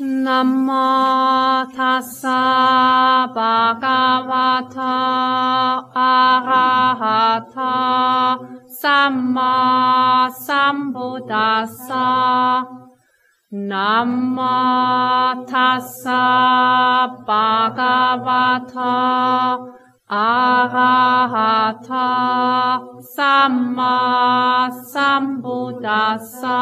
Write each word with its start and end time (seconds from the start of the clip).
Namo 0.00 1.66
tassa 1.74 3.26
bhagavata 3.34 4.94
arahata 5.92 7.74
samma 8.80 10.30
sambuddhassa 10.30 12.06
mô 14.34 15.44
tassa 15.50 16.22
bhagavata 17.26 18.94
arahata 20.08 22.06
samma 23.16 24.70
sambuddhassa 24.94 26.58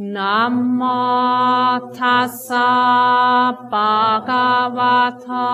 Namo 0.00 1.92
tassa 1.92 3.68
bhagavata 3.70 5.44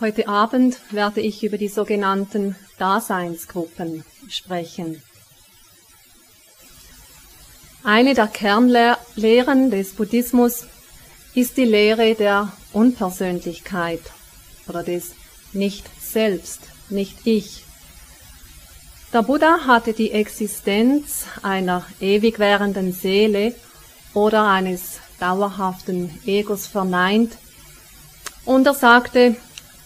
Heute 0.00 0.26
Abend 0.26 0.80
werde 0.90 1.20
ich 1.20 1.44
über 1.44 1.56
die 1.56 1.68
sogenannten 1.68 2.56
Daseinsgruppen 2.78 4.04
sprechen. 4.28 5.00
Eine 7.84 8.14
der 8.14 8.28
Kernlehren 8.28 9.72
des 9.72 9.94
Buddhismus 9.94 10.66
ist 11.34 11.56
die 11.56 11.64
Lehre 11.64 12.14
der 12.14 12.52
Unpersönlichkeit 12.72 14.00
oder 14.68 14.84
des 14.84 15.14
Nicht-Selbst, 15.52 16.60
Nicht-Ich. 16.90 17.64
Der 19.12 19.22
Buddha 19.22 19.66
hatte 19.66 19.94
die 19.94 20.12
Existenz 20.12 21.24
einer 21.42 21.84
ewig 22.00 22.38
währenden 22.38 22.92
Seele 22.92 23.52
oder 24.14 24.46
eines 24.46 25.00
dauerhaften 25.18 26.16
Egos 26.24 26.68
verneint 26.68 27.32
und 28.44 28.64
er 28.64 28.74
sagte, 28.74 29.34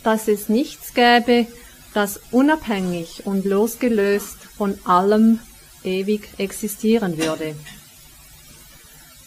dass 0.03 0.29
es 0.29 0.51
nichts 0.51 0.93
gäbe, 0.93 1.47
das 1.95 2.21
unabhängig 2.31 3.25
und 3.25 3.47
losgelöst 3.47 4.37
von 4.59 4.79
allem 4.85 5.41
ewig 5.83 6.29
existieren 6.37 7.17
würde. 7.17 7.55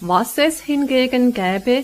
Was 0.02 0.38
es 0.38 0.61
hingegen 0.61 1.33
gäbe, 1.33 1.83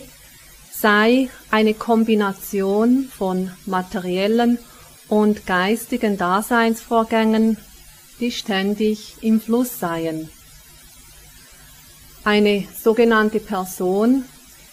sei 0.72 1.30
eine 1.52 1.74
Kombination 1.74 3.10
von 3.16 3.52
materiellen 3.66 4.58
und 5.10 5.46
geistigen 5.46 6.18
Daseinsvorgängen, 6.18 7.58
die 8.20 8.32
ständig 8.32 9.16
im 9.22 9.42
Fluss 9.42 9.80
seien. 9.80 10.30
Eine 12.24 12.66
sogenannte 12.82 13.40
Person 13.40 14.24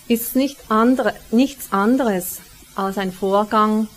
ist 0.09 0.37
nicht 0.37 0.59
andere, 0.71 1.15
nichts 1.31 1.73
anderes 1.73 2.41
als 2.77 2.97
ein 2.97 3.13
Vorgang 3.13 3.89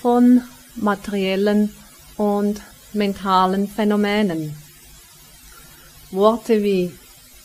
von 0.00 0.42
materiellen 0.74 1.74
und 2.16 2.62
mentalen 2.92 3.68
Phänomenen. 3.68 4.56
Worte 6.10 6.62
wie 6.62 6.92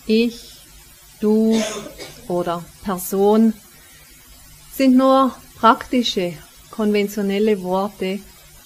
ich, 0.08 0.51
du 1.22 1.61
oder 2.27 2.64
Person 2.83 3.53
sind 4.73 4.98
nur 4.98 5.36
praktische, 5.59 6.33
konventionelle 6.71 7.61
Worte, 7.61 8.20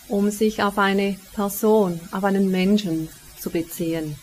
um 0.07 0.31
sich 0.31 0.63
auf 0.63 0.77
eine 0.77 1.17
Person, 1.33 1.99
auf 2.11 2.23
einen 2.23 2.49
Menschen 2.49 3.09
zu 3.39 3.49
beziehen. 3.49 4.15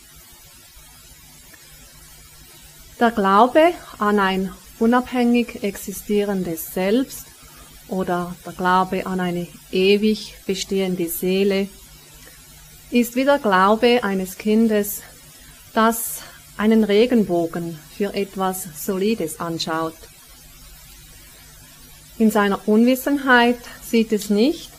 Der 2.99 3.11
Glaube 3.11 3.73
an 3.99 4.19
ein 4.19 4.53
unabhängig 4.79 5.63
existierendes 5.63 6.73
Selbst 6.73 7.27
oder 7.89 8.35
der 8.47 8.53
Glaube 8.53 9.07
an 9.07 9.21
eine 9.21 9.49
ewig 9.71 10.35
bestehende 10.47 11.09
Seele 11.09 11.69
ist 12.91 13.17
wie 13.17 13.25
der 13.25 13.39
Glaube 13.39 14.05
eines 14.05 14.39
Kindes, 14.39 15.03
das 15.75 16.21
einen 16.57 16.85
Regenbogen 16.85 17.79
für 17.97 18.15
etwas 18.15 18.67
Solides 18.85 19.41
anschaut. 19.41 19.95
In 22.19 22.31
seiner 22.31 22.69
Unwissenheit 22.69 23.59
sieht 23.83 24.13
es 24.13 24.31
nicht, 24.31 24.71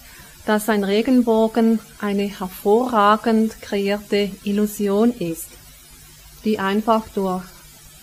dass 0.46 0.70
ein 0.70 0.84
Regenbogen 0.84 1.80
eine 2.00 2.24
hervorragend 2.24 3.62
kreierte 3.62 4.32
Illusion 4.44 5.12
ist, 5.12 5.48
die 6.44 6.60
einfach 6.60 7.08
durch 7.16 7.44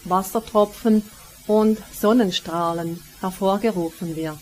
Wassertropfen 0.05 1.03
und 1.47 1.79
Sonnenstrahlen 1.93 3.03
hervorgerufen 3.21 4.17
wird. 4.17 4.39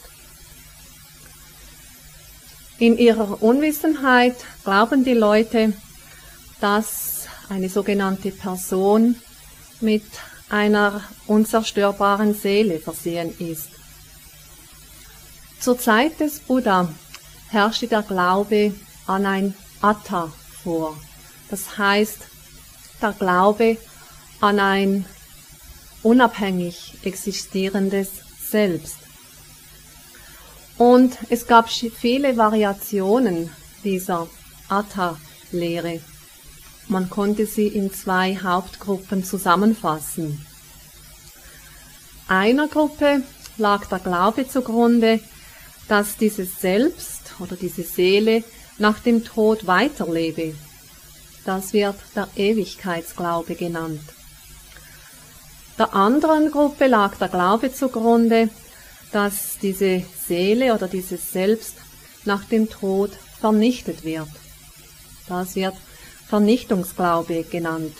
In 2.79 2.97
ihrer 2.97 3.43
Unwissenheit 3.43 4.37
glauben 4.63 5.03
die 5.03 5.15
Leute, 5.15 5.73
dass 6.61 7.18
eine 7.49 7.69
sogenannte 7.69 8.31
Person 8.31 9.17
mit 9.81 10.05
einer 10.49 11.03
unzerstörbaren 11.27 12.35
Seele 12.35 12.79
versehen 12.79 13.35
ist. 13.39 13.69
Zur 15.61 15.79
Zeit 15.79 16.21
des 16.21 16.41
Buddha 16.41 16.89
herrschte 17.49 17.87
der 17.87 18.03
Glaube 18.03 18.73
an 19.07 19.27
ein 19.27 19.55
Atta 19.81 20.33
vor. 20.63 20.97
Das 21.51 21.79
heißt, 21.79 22.19
der 23.01 23.13
Glaube 23.13 23.77
an 24.41 24.61
ein 24.61 25.05
unabhängig 26.03 26.95
existierendes 27.03 28.11
Selbst. 28.41 28.97
Und 30.79 31.19
es 31.29 31.47
gab 31.47 31.69
viele 31.69 32.37
Variationen 32.37 33.51
dieser 33.83 34.29
Atta-Lehre. 34.69 36.01
Man 36.89 37.11
konnte 37.11 37.47
sie 37.47 37.67
in 37.69 37.93
zwei 37.93 38.37
Hauptgruppen 38.37 39.23
zusammenfassen. 39.23 40.45
Einer 42.27 42.69
Gruppe 42.69 43.23
lag 43.59 43.87
der 43.87 43.99
Glaube 43.99 44.49
zugrunde, 44.49 45.21
dass 45.89 46.17
dieses 46.17 46.61
Selbst 46.61 47.35
oder 47.41 47.57
diese 47.57 47.83
Seele 47.83 48.43
nach 48.79 49.01
dem 49.01 49.25
Tod 49.25 49.67
weiterlebe. 49.67 50.55
Das 51.45 51.73
wird 51.73 51.97
der 52.15 52.29
Ewigkeitsglaube 52.37 53.55
genannt. 53.55 54.03
Der 55.79 55.95
anderen 55.95 56.51
Gruppe 56.51 56.87
lag 56.87 57.17
der 57.17 57.29
Glaube 57.29 57.73
zugrunde, 57.73 58.49
dass 59.13 59.59
diese 59.61 60.03
Seele 60.27 60.75
oder 60.75 60.89
dieses 60.89 61.33
Selbst 61.33 61.77
nach 62.25 62.45
dem 62.45 62.69
Tod 62.69 63.13
vernichtet 63.41 64.05
wird. 64.05 64.29
Das 65.29 65.55
wird 65.55 65.75
Vernichtungsglaube 66.29 67.45
genannt. 67.45 67.95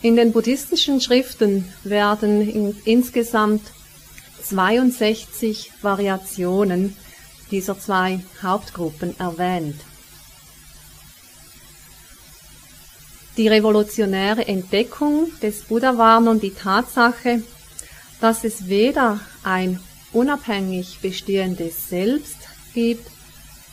In 0.00 0.14
den 0.14 0.32
buddhistischen 0.32 1.00
Schriften 1.00 1.64
werden 1.82 2.48
in 2.48 2.76
insgesamt 2.84 3.62
62 4.44 5.72
Variationen 5.82 6.96
dieser 7.50 7.78
zwei 7.78 8.20
Hauptgruppen 8.42 9.18
erwähnt. 9.18 9.80
Die 13.36 13.48
revolutionäre 13.48 14.46
Entdeckung 14.46 15.30
des 15.40 15.62
Buddha 15.62 15.96
war 15.98 16.20
nun 16.20 16.40
die 16.40 16.54
Tatsache, 16.54 17.42
dass 18.20 18.44
es 18.44 18.66
weder 18.68 19.20
ein 19.42 19.80
unabhängig 20.12 20.98
bestehendes 21.00 21.88
Selbst 21.88 22.36
gibt, 22.74 23.08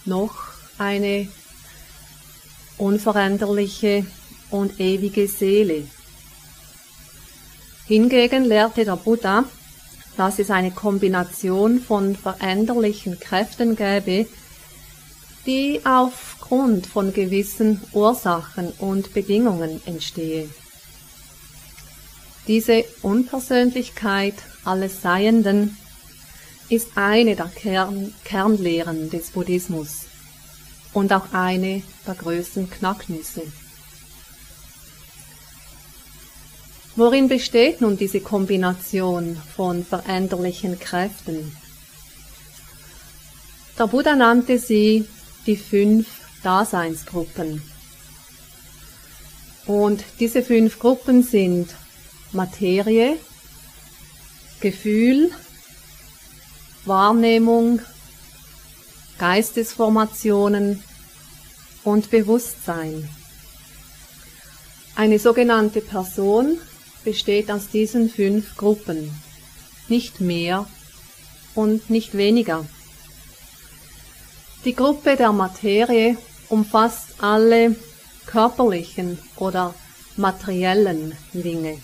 noch 0.05 0.35
eine 0.77 1.27
unveränderliche 2.77 4.05
und 4.49 4.79
ewige 4.79 5.27
Seele. 5.27 5.87
Hingegen 7.87 8.45
lehrte 8.45 8.85
der 8.85 8.95
Buddha, 8.95 9.45
dass 10.17 10.39
es 10.39 10.49
eine 10.49 10.71
Kombination 10.71 11.79
von 11.79 12.15
veränderlichen 12.15 13.19
Kräften 13.19 13.75
gäbe, 13.75 14.27
die 15.45 15.81
aufgrund 15.83 16.87
von 16.87 17.13
gewissen 17.13 17.81
Ursachen 17.91 18.71
und 18.79 19.13
Bedingungen 19.13 19.81
entstehe. 19.85 20.49
Diese 22.47 22.85
Unpersönlichkeit 23.01 24.35
alles 24.63 25.01
Seienden 25.01 25.77
ist 26.69 26.89
eine 26.95 27.35
der 27.35 27.47
Kern 27.47 28.13
Kernlehren 28.23 29.09
des 29.09 29.31
Buddhismus 29.31 30.05
und 30.95 31.11
auch 31.11 31.33
eine 31.33 31.83
der 32.07 32.15
größten 32.15 32.69
Knacknüsse. 32.69 33.43
Worin 36.95 37.27
besteht 37.27 37.81
nun 37.81 37.97
diese 37.97 38.21
Kombination 38.21 39.37
von 39.55 39.85
veränderlichen 39.85 40.79
Kräften? 40.79 41.55
Der 43.77 43.87
Buddha 43.87 44.15
nannte 44.15 44.57
sie 44.57 45.05
die 45.45 45.57
fünf 45.57 46.07
Daseinsgruppen. 46.41 47.61
Und 49.65 50.05
diese 50.21 50.41
fünf 50.43 50.79
Gruppen 50.79 51.23
sind 51.23 51.75
Materie, 52.31 53.17
Gefühl, 54.61 55.31
Wahrnehmung, 56.85 57.81
Geistesformationen 59.17 60.83
und 61.83 62.09
Bewusstsein. 62.11 63.07
Eine 64.95 65.19
sogenannte 65.19 65.81
Person 65.81 66.57
besteht 67.03 67.51
aus 67.51 67.69
diesen 67.69 68.09
fünf 68.09 68.57
Gruppen, 68.57 69.11
nicht 69.87 70.19
mehr 70.21 70.65
und 71.53 71.89
nicht 71.89 72.17
weniger. 72.17 72.65
Die 74.65 74.75
Gruppe 74.75 75.15
der 75.15 75.31
Materie 75.31 76.17
umfasst 76.49 77.21
alle 77.21 77.75
körperlichen 78.25 79.19
oder 79.37 79.73
materiellen 80.17 81.15
Dinge. 81.33 81.77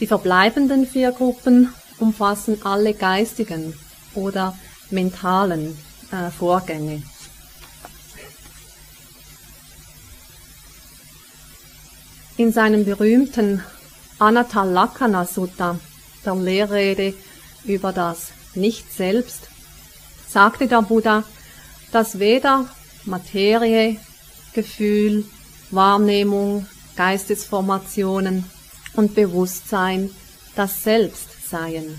Die 0.00 0.06
verbleibenden 0.06 0.86
vier 0.86 1.12
Gruppen 1.12 1.72
umfassen 1.98 2.64
alle 2.64 2.94
geistigen 2.94 3.74
oder 4.14 4.56
mentalen 4.90 5.76
äh, 6.10 6.30
Vorgänge. 6.30 7.02
In 12.36 12.52
seinem 12.52 12.84
berühmten 12.84 13.62
Anatalakana 14.18 15.24
Sutta, 15.24 15.78
der 16.24 16.34
Lehrrede 16.34 17.14
über 17.64 17.92
das 17.92 18.32
Nicht-Selbst, 18.54 19.48
sagte 20.28 20.66
der 20.66 20.82
Buddha, 20.82 21.22
dass 21.92 22.18
weder 22.18 22.68
Materie, 23.04 23.98
Gefühl, 24.52 25.24
Wahrnehmung, 25.70 26.66
Geistesformationen 26.96 28.44
und 28.94 29.14
Bewusstsein 29.14 30.10
das 30.56 30.82
Selbst 30.82 31.48
seien. 31.48 31.98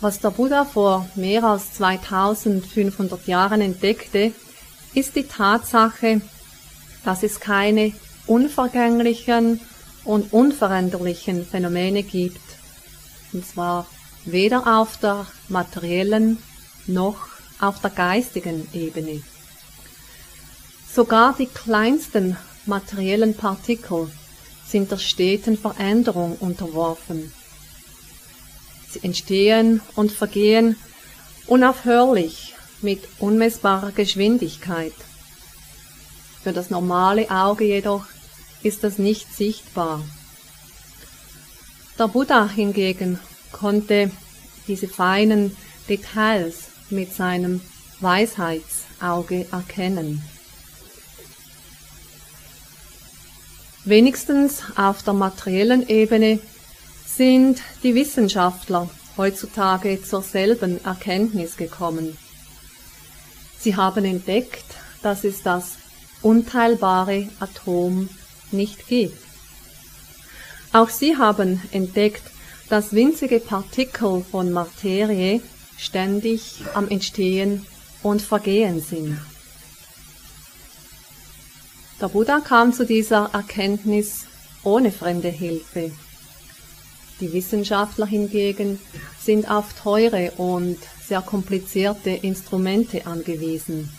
Was 0.00 0.18
der 0.18 0.30
Buddha 0.30 0.64
vor 0.64 1.06
mehr 1.14 1.44
als 1.44 1.74
2500 1.74 3.26
Jahren 3.26 3.60
entdeckte, 3.60 4.32
ist 4.94 5.14
die 5.14 5.24
Tatsache, 5.24 6.22
dass 7.04 7.22
es 7.22 7.38
keine 7.38 7.92
unvergänglichen 8.26 9.60
und 10.04 10.32
unveränderlichen 10.32 11.44
Phänomene 11.44 12.02
gibt, 12.02 12.40
und 13.32 13.46
zwar 13.46 13.86
weder 14.24 14.78
auf 14.80 14.96
der 14.96 15.26
materiellen 15.48 16.38
noch 16.86 17.28
auf 17.60 17.80
der 17.80 17.90
geistigen 17.90 18.66
Ebene. 18.72 19.22
Sogar 20.92 21.34
die 21.38 21.46
kleinsten 21.46 22.38
materiellen 22.64 23.34
Partikel 23.34 24.10
sind 24.66 24.90
der 24.90 24.98
steten 24.98 25.58
Veränderung 25.58 26.36
unterworfen. 26.40 27.32
Sie 28.90 29.02
entstehen 29.02 29.80
und 29.94 30.10
vergehen 30.10 30.76
unaufhörlich 31.46 32.54
mit 32.82 33.00
unmessbarer 33.18 33.92
Geschwindigkeit. 33.92 34.94
Für 36.42 36.52
das 36.52 36.70
normale 36.70 37.30
Auge 37.30 37.64
jedoch 37.64 38.04
ist 38.62 38.82
das 38.82 38.98
nicht 38.98 39.34
sichtbar. 39.34 40.02
Der 41.98 42.08
Buddha 42.08 42.48
hingegen 42.48 43.18
konnte 43.52 44.10
diese 44.66 44.88
feinen 44.88 45.56
Details 45.88 46.68
mit 46.88 47.14
seinem 47.14 47.60
Weisheitsauge 48.00 49.46
erkennen. 49.52 50.22
Wenigstens 53.84 54.62
auf 54.76 55.02
der 55.02 55.14
materiellen 55.14 55.88
Ebene 55.88 56.38
sind 57.20 57.60
die 57.82 57.94
Wissenschaftler 57.94 58.88
heutzutage 59.18 60.02
zur 60.02 60.22
selben 60.22 60.82
Erkenntnis 60.86 61.58
gekommen. 61.58 62.16
Sie 63.58 63.76
haben 63.76 64.06
entdeckt, 64.06 64.64
dass 65.02 65.24
es 65.24 65.42
das 65.42 65.72
unteilbare 66.22 67.28
Atom 67.38 68.08
nicht 68.52 68.88
gibt. 68.88 69.18
Auch 70.72 70.88
sie 70.88 71.18
haben 71.18 71.60
entdeckt, 71.72 72.22
dass 72.70 72.94
winzige 72.94 73.38
Partikel 73.38 74.24
von 74.30 74.50
Materie 74.50 75.42
ständig 75.76 76.62
am 76.72 76.88
Entstehen 76.88 77.66
und 78.02 78.22
Vergehen 78.22 78.80
sind. 78.80 79.20
Der 82.00 82.08
Buddha 82.08 82.40
kam 82.40 82.72
zu 82.72 82.86
dieser 82.86 83.28
Erkenntnis 83.34 84.24
ohne 84.64 84.90
fremde 84.90 85.28
Hilfe. 85.28 85.92
Die 87.20 87.32
Wissenschaftler 87.32 88.06
hingegen 88.06 88.78
sind 89.22 89.50
auf 89.50 89.74
teure 89.74 90.32
und 90.38 90.78
sehr 91.06 91.20
komplizierte 91.20 92.10
Instrumente 92.10 93.06
angewiesen. 93.06 93.90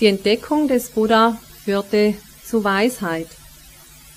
Die 0.00 0.06
Entdeckung 0.06 0.68
des 0.68 0.90
Buddha 0.90 1.38
führte 1.64 2.14
zu 2.44 2.64
Weisheit 2.64 3.28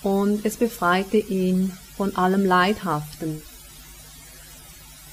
und 0.01 0.45
es 0.45 0.57
befreite 0.57 1.17
ihn 1.17 1.73
von 1.97 2.15
allem 2.15 2.45
Leidhaften. 2.45 3.41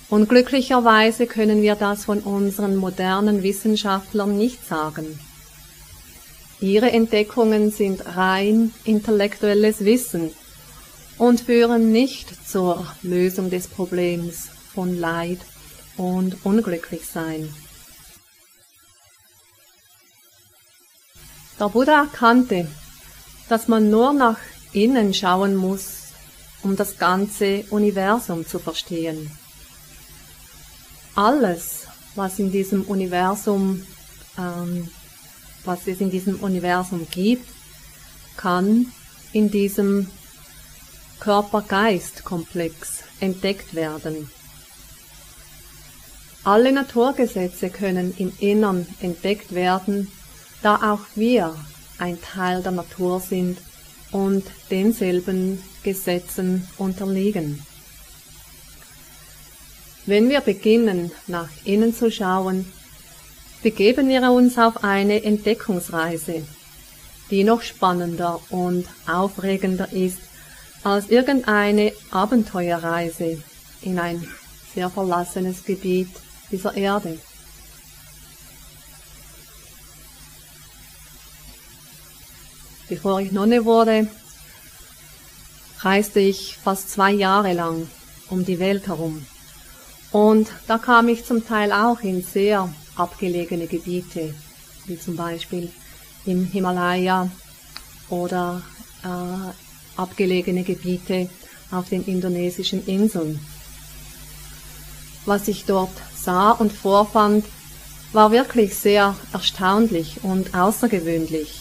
Unglücklicherweise 0.08 1.26
können 1.26 1.62
wir 1.62 1.75
das 1.75 2.05
von 2.05 2.20
unseren 2.20 2.76
modernen 2.76 3.43
Wissenschaftlern 3.43 4.37
nicht 4.37 4.64
sagen. 4.64 5.19
Ihre 6.61 6.93
Entdeckungen 6.93 7.73
sind 7.73 8.17
rein 8.17 8.73
intellektuelles 8.85 9.85
Wissen 9.85 10.31
und 11.19 11.41
führen 11.41 11.93
nicht 11.93 12.49
zur 12.49 12.87
Lösung 13.03 13.51
des 13.51 13.69
Problems 13.69 14.49
von 14.75 14.99
Leid 14.99 15.39
und 15.97 16.45
Unglücklichsein. 16.45 17.53
Der 21.58 21.69
Buddha 21.69 22.03
erkannte, 22.03 22.69
dass 23.49 23.67
man 23.67 23.91
nur 23.91 24.13
nach 24.13 24.39
innen 24.73 25.15
schauen 25.15 25.56
muss, 25.56 26.08
um 26.63 26.77
das 26.77 26.99
ganze 26.99 27.65
Universum 27.70 28.46
zu 28.46 28.58
verstehen. 28.58 29.31
Alles, 31.15 31.87
was 32.15 32.39
in 32.39 32.53
diesem 32.53 32.82
Universum, 32.82 33.82
ähm, 34.37 34.89
was 35.65 35.87
es 35.87 36.01
in 36.01 36.11
diesem 36.11 36.41
Universum 36.41 37.06
gibt, 37.11 37.49
kann 38.37 38.93
in 39.32 39.51
diesem 39.51 40.11
Körper-Geist-Komplex 41.20 43.05
entdeckt 43.20 43.75
werden. 43.75 44.31
Alle 46.44 46.73
Naturgesetze 46.73 47.70
können 47.70 48.15
im 48.19 48.32
Innern 48.39 48.87
entdeckt 49.01 49.55
werden 49.55 50.11
da 50.63 50.93
auch 50.93 51.01
wir 51.15 51.55
ein 51.99 52.19
Teil 52.20 52.63
der 52.63 52.73
Natur 52.73 53.20
sind 53.20 53.58
und 54.11 54.44
denselben 54.70 55.63
Gesetzen 55.82 56.67
unterliegen. 56.77 57.63
Wenn 60.06 60.29
wir 60.29 60.41
beginnen, 60.41 61.11
nach 61.27 61.49
innen 61.65 61.94
zu 61.94 62.11
schauen, 62.11 62.67
begeben 63.63 64.08
wir 64.08 64.29
uns 64.31 64.58
auf 64.58 64.85
eine 64.85 65.23
Entdeckungsreise, 65.23 66.44
die 67.31 67.44
noch 67.44 67.63
spannender 67.63 68.41
und 68.51 68.87
aufregender 69.06 69.93
ist 69.93 70.19
als 70.83 71.09
irgendeine 71.09 71.93
Abenteuerreise 72.11 73.43
in 73.83 73.99
ein 73.99 74.27
sehr 74.75 74.91
verlassenes 74.91 75.65
Gebiet 75.65 76.11
dieser 76.51 76.77
Erde. 76.77 77.19
Bevor 82.89 83.21
ich 83.21 83.33
Nonne 83.33 83.65
wurde, 83.65 84.09
reiste 85.81 86.21
ich 86.21 86.56
fast 86.63 86.91
zwei 86.91 87.13
Jahre 87.13 87.53
lang 87.53 87.89
um 88.31 88.45
die 88.45 88.59
Welt 88.61 88.87
herum. 88.87 89.27
Und 90.13 90.49
da 90.67 90.79
kam 90.79 91.09
ich 91.09 91.25
zum 91.25 91.47
Teil 91.47 91.73
auch 91.73 92.01
in 92.01 92.23
sehr 92.23 92.73
abgelegene 92.97 93.67
Gebiete, 93.67 94.35
wie 94.87 94.99
zum 94.99 95.17
Beispiel 95.17 95.71
im 96.25 96.45
Himalaya 96.45 97.29
oder 98.09 98.63
äh, 99.03 99.66
abgelegene 99.96 100.62
Gebiete 100.62 101.29
auf 101.70 101.88
den 101.88 102.05
indonesischen 102.05 102.86
Inseln. 102.86 103.41
Was 105.24 105.48
ich 105.48 105.65
dort 105.65 105.91
sah 106.15 106.53
und 106.53 106.72
vorfand, 106.72 107.44
war 108.12 108.31
wirklich 108.31 108.74
sehr 108.76 109.17
erstaunlich 109.32 110.19
und 110.22 110.55
außergewöhnlich. 110.55 111.60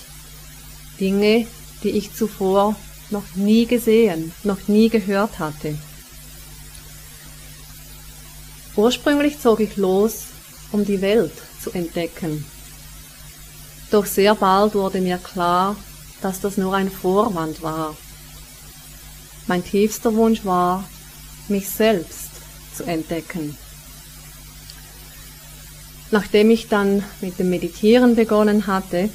Dinge, 0.99 1.47
die 1.83 1.89
ich 1.89 2.13
zuvor 2.13 2.75
noch 3.09 3.35
nie 3.35 3.65
gesehen, 3.65 4.31
noch 4.43 4.67
nie 4.67 4.89
gehört 4.89 5.39
hatte. 5.39 5.77
Ursprünglich 8.75 9.39
zog 9.39 9.59
ich 9.59 9.77
los, 9.77 10.25
um 10.71 10.85
die 10.85 11.01
Welt 11.01 11.33
zu 11.61 11.71
entdecken. 11.71 12.45
Doch 13.91 14.05
sehr 14.05 14.35
bald 14.35 14.75
wurde 14.75 14.99
mir 14.99 15.17
klar, 15.17 15.75
dass 16.21 16.41
das 16.41 16.57
nur 16.57 16.73
ein 16.73 16.89
Vorwand 16.89 17.61
war. 17.61 17.95
Mein 19.47 19.63
tiefster 19.63 20.13
Wunsch 20.15 20.43
war, 20.45 20.83
mich 21.47 21.69
selbst 21.69 22.31
zu 22.75 22.83
entdecken. 22.83 23.57
Nachdem 26.11 26.49
ich 26.49 26.67
dann 26.67 27.03
mit 27.21 27.39
dem 27.39 27.49
Meditieren 27.49 28.15
begonnen 28.15 28.67
hatte, 28.67 29.09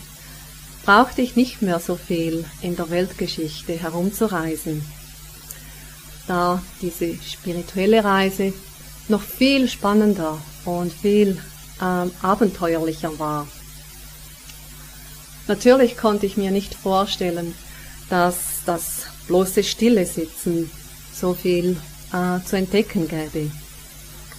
brauchte 0.84 1.22
ich 1.22 1.36
nicht 1.36 1.62
mehr 1.62 1.80
so 1.80 1.96
viel 1.96 2.44
in 2.62 2.76
der 2.76 2.90
Weltgeschichte 2.90 3.74
herumzureisen, 3.74 4.84
da 6.26 6.62
diese 6.80 7.14
spirituelle 7.22 8.04
Reise 8.04 8.52
noch 9.08 9.22
viel 9.22 9.68
spannender 9.68 10.38
und 10.64 10.92
viel 10.92 11.38
ähm, 11.82 12.10
abenteuerlicher 12.22 13.18
war. 13.18 13.46
Natürlich 15.48 15.96
konnte 15.96 16.26
ich 16.26 16.36
mir 16.36 16.50
nicht 16.50 16.74
vorstellen, 16.74 17.54
dass 18.08 18.36
das 18.66 19.06
bloße 19.30 19.62
Stille 19.62 20.06
Sitzen 20.06 20.68
so 21.14 21.34
viel 21.34 21.76
äh, 22.12 22.44
zu 22.44 22.56
entdecken 22.56 23.06
gäbe 23.06 23.48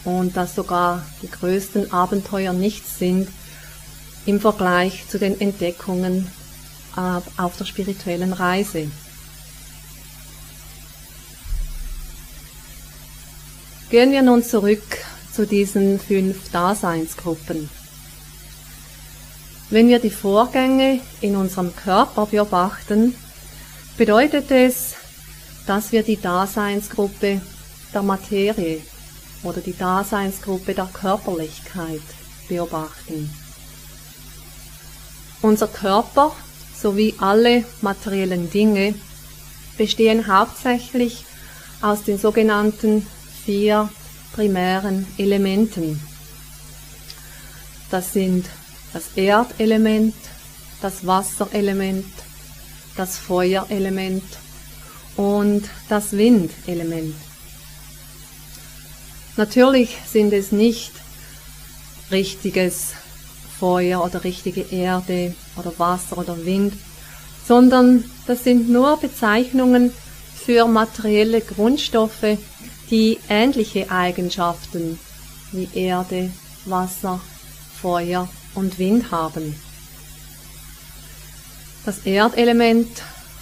und 0.04 0.36
dass 0.36 0.54
sogar 0.54 1.06
die 1.22 1.32
größten 1.32 1.94
Abenteuer 1.94 2.52
nichts 2.52 3.00
sind 3.00 3.30
im 4.26 4.42
Vergleich 4.42 5.08
zu 5.08 5.18
den 5.18 5.40
Entdeckungen 5.40 6.28
äh, 6.98 7.42
auf 7.42 7.56
der 7.58 7.64
spirituellen 7.64 8.34
Reise. 8.34 8.92
Gehen 13.90 14.12
wir 14.12 14.24
nun 14.24 14.44
zurück 14.44 14.84
zu 15.34 15.48
diesen 15.48 16.02
fünf 16.02 16.52
Daseinsgruppen. 16.52 17.70
Wenn 19.70 19.88
wir 19.88 20.00
die 20.00 20.10
Vorgänge 20.10 21.00
in 21.22 21.38
unserem 21.38 21.74
Körper 21.78 22.26
beobachten, 22.26 23.16
bedeutet 24.02 24.50
es, 24.50 24.96
dass 25.68 25.92
wir 25.92 26.02
die 26.02 26.20
Daseinsgruppe 26.20 27.40
der 27.94 28.02
Materie 28.02 28.82
oder 29.44 29.62
die 29.62 29.78
Daseinsgruppe 29.78 30.74
der 30.74 30.90
Körperlichkeit 30.92 32.02
beobachten. 32.50 33.32
Unser 35.44 35.68
Körper 35.68 36.36
sowie 36.76 37.14
alle 37.20 37.64
materiellen 37.82 38.50
Dinge 38.50 38.96
bestehen 39.78 40.26
hauptsächlich 40.26 41.24
aus 41.84 42.02
den 42.02 42.18
sogenannten 42.18 43.06
vier 43.46 43.88
primären 44.34 45.06
Elementen. 45.20 46.02
Das 47.92 48.14
sind 48.14 48.48
das 48.94 49.16
Erdelement, 49.16 50.16
das 50.82 51.06
Wasserelement, 51.06 52.08
das 52.96 53.18
Feuerelement 53.18 54.24
und 55.16 55.64
das 55.90 56.14
Windelement. 56.14 57.16
Natürlich 59.38 59.98
sind 60.06 60.34
es 60.34 60.52
nicht 60.52 60.92
richtiges 62.12 62.94
Feuer 63.60 64.04
oder 64.04 64.24
richtige 64.24 64.62
Erde 64.62 65.36
oder 65.56 65.72
Wasser 65.78 66.18
oder 66.18 66.46
Wind, 66.46 66.74
sondern 67.48 68.04
das 68.28 68.44
sind 68.44 68.70
nur 68.70 68.98
Bezeichnungen 68.98 69.92
für 70.36 70.68
materielle 70.68 71.42
Grundstoffe, 71.42 72.38
die 72.90 73.20
ähnliche 73.30 73.90
Eigenschaften 73.90 75.00
wie 75.52 75.70
Erde, 75.74 76.32
Wasser, 76.66 77.22
Feuer 77.82 78.28
und 78.56 78.80
Wind 78.80 79.12
haben. 79.12 79.56
Das 81.84 82.06
Erdelement 82.06 83.02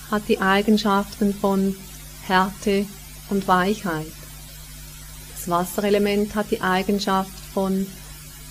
hat 0.09 0.23
die 0.29 0.39
Eigenschaften 0.39 1.33
von 1.33 1.75
Härte 2.25 2.85
und 3.29 3.45
Weichheit. 3.49 4.13
Das 5.35 5.49
Wasserelement 5.49 6.35
hat 6.35 6.49
die 6.49 6.61
Eigenschaft 6.61 7.37
von 7.53 7.85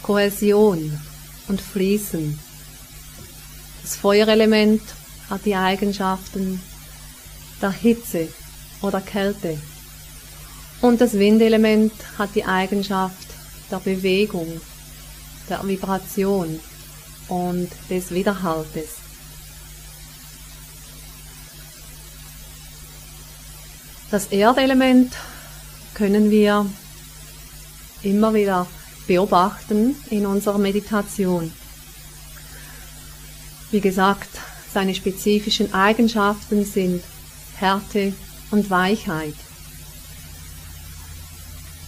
Kohäsion 0.03 1.01
und 1.49 1.63
Fließen. 1.63 2.39
Das 3.81 3.97
Feuerelement 3.97 4.83
hat 5.31 5.47
die 5.47 5.57
Eigenschaften 5.57 6.61
der 7.63 7.71
Hitze 7.71 8.29
oder 8.83 9.01
Kälte. 9.01 9.59
Und 10.83 11.01
das 11.01 11.15
Windelement 11.15 11.95
hat 12.19 12.35
die 12.35 12.45
Eigenschaft 12.45 13.27
der 13.71 13.79
Bewegung, 13.79 14.61
der 15.49 15.67
Vibration 15.67 16.61
und 17.29 17.71
des 17.89 18.11
Widerhaltes. 18.11 18.98
Das 24.11 24.29
Erdelement 24.29 25.13
können 25.93 26.31
wir 26.31 26.65
immer 28.03 28.33
wieder 28.33 28.67
beobachten 29.07 29.97
in 30.09 30.25
unserer 30.25 30.57
Meditation. 30.57 31.53
Wie 33.71 33.81
gesagt, 33.81 34.31
seine 34.73 34.95
spezifischen 34.95 35.75
Eigenschaften 35.75 36.65
sind 36.65 37.03
Härte 37.57 38.15
und 38.51 38.71
Weichheit. 38.71 39.35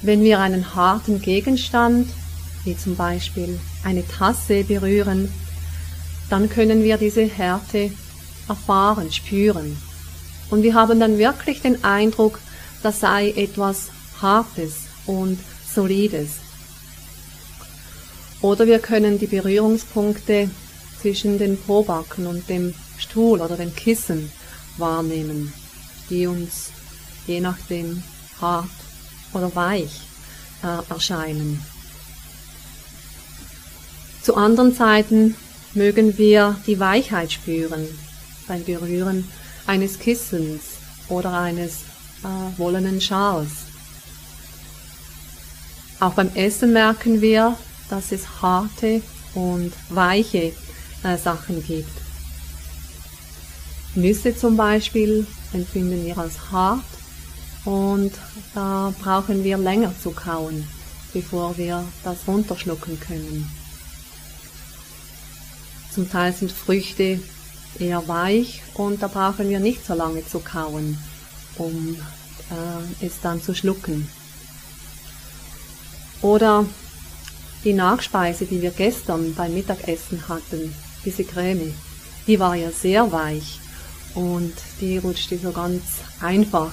Wenn 0.03 0.23
wir 0.23 0.41
einen 0.41 0.75
harten 0.75 1.23
Gegenstand, 1.23 2.11
wie 2.65 2.77
zum 2.77 2.97
Beispiel 2.97 3.59
eine 3.83 4.07
Tasse, 4.07 4.65
berühren, 4.65 5.33
dann 6.29 6.51
können 6.51 6.85
wir 6.85 6.99
diese 6.99 7.25
Härte 7.25 7.93
erfahren, 8.47 9.11
spüren. 9.11 9.79
Und 10.51 10.63
wir 10.63 10.75
haben 10.75 11.01
dann 11.01 11.19
wirklich 11.19 11.63
den 11.63 11.85
Eindruck, 11.85 12.41
das 12.83 13.01
sei 13.01 13.31
etwas 13.31 13.89
Hartes 14.21 14.75
und 15.07 15.39
Solides. 15.73 16.37
Oder 18.43 18.67
wir 18.67 18.79
können 18.79 19.19
die 19.19 19.27
Berührungspunkte 19.27 20.51
zwischen 21.01 21.39
den 21.39 21.59
Probacken 21.59 22.27
und 22.27 22.49
dem 22.49 22.75
Stuhl 22.99 23.41
oder 23.41 23.57
dem 23.57 23.75
Kissen 23.75 24.31
wahrnehmen, 24.77 25.53
die 26.09 26.27
uns 26.27 26.71
je 27.27 27.41
nachdem 27.41 28.03
hart 28.41 28.69
oder 29.33 29.55
weich 29.55 30.01
äh, 30.63 30.91
erscheinen. 30.91 31.65
Zu 34.23 34.35
anderen 34.37 34.75
Zeiten 34.75 35.37
mögen 35.75 36.19
wir 36.19 36.57
die 36.67 36.79
Weichheit 36.79 37.33
spüren 37.33 37.87
beim 38.47 38.65
Berühren 38.65 39.29
eines 39.71 40.01
Kissens 40.01 40.63
oder 41.09 41.33
eines 41.33 41.83
äh, 42.25 42.59
wollenen 42.59 43.01
Schals. 43.01 43.51
Auch 46.01 46.15
beim 46.15 46.35
Essen 46.35 46.73
merken 46.73 47.21
wir, 47.21 47.57
dass 47.89 48.11
es 48.11 48.43
harte 48.43 49.01
und 49.35 49.73
weiche 49.89 50.53
äh, 51.05 51.17
Sachen 51.17 51.65
gibt. 51.65 51.93
Nüsse 53.95 54.37
zum 54.37 54.57
Beispiel 54.57 55.25
empfinden 55.53 56.05
wir 56.05 56.19
als 56.19 56.51
hart 56.51 56.85
und 57.65 58.13
da 58.55 58.93
brauchen 59.01 59.45
wir 59.45 59.57
länger 59.57 59.95
zu 60.03 60.11
kauen, 60.11 60.67
bevor 61.13 61.57
wir 61.57 61.85
das 62.03 62.19
runterschlucken 62.27 62.99
können. 62.99 63.49
Zum 65.95 66.11
Teil 66.11 66.33
sind 66.33 66.51
Früchte 66.51 67.21
eher 67.79 68.07
weich 68.09 68.63
und 68.75 69.03
da 69.03 69.09
brauchen 69.09 69.49
wir 69.49 69.61
nicht 69.61 69.85
so 69.87 69.95
lange 69.95 70.27
zu 70.27 70.41
kauen, 70.41 70.99
um 71.57 71.97
äh, 72.51 73.07
es 73.07 73.21
dann 73.23 73.43
zu 73.43 73.55
schlucken. 73.55 74.09
Oder 76.23 76.67
die 77.65 77.73
Nachspeise, 77.73 78.47
die 78.47 78.63
wir 78.63 78.71
gestern 78.71 79.35
beim 79.35 79.55
Mittagessen 79.55 80.29
hatten, 80.29 80.75
diese 81.05 81.25
Creme, 81.25 81.75
die 82.27 82.39
war 82.39 82.55
ja 82.55 82.71
sehr 82.71 83.11
weich 83.13 83.61
und 84.15 84.53
die 84.81 84.99
rutschte 84.99 85.39
so 85.39 85.53
ganz 85.53 85.83
einfach 86.21 86.73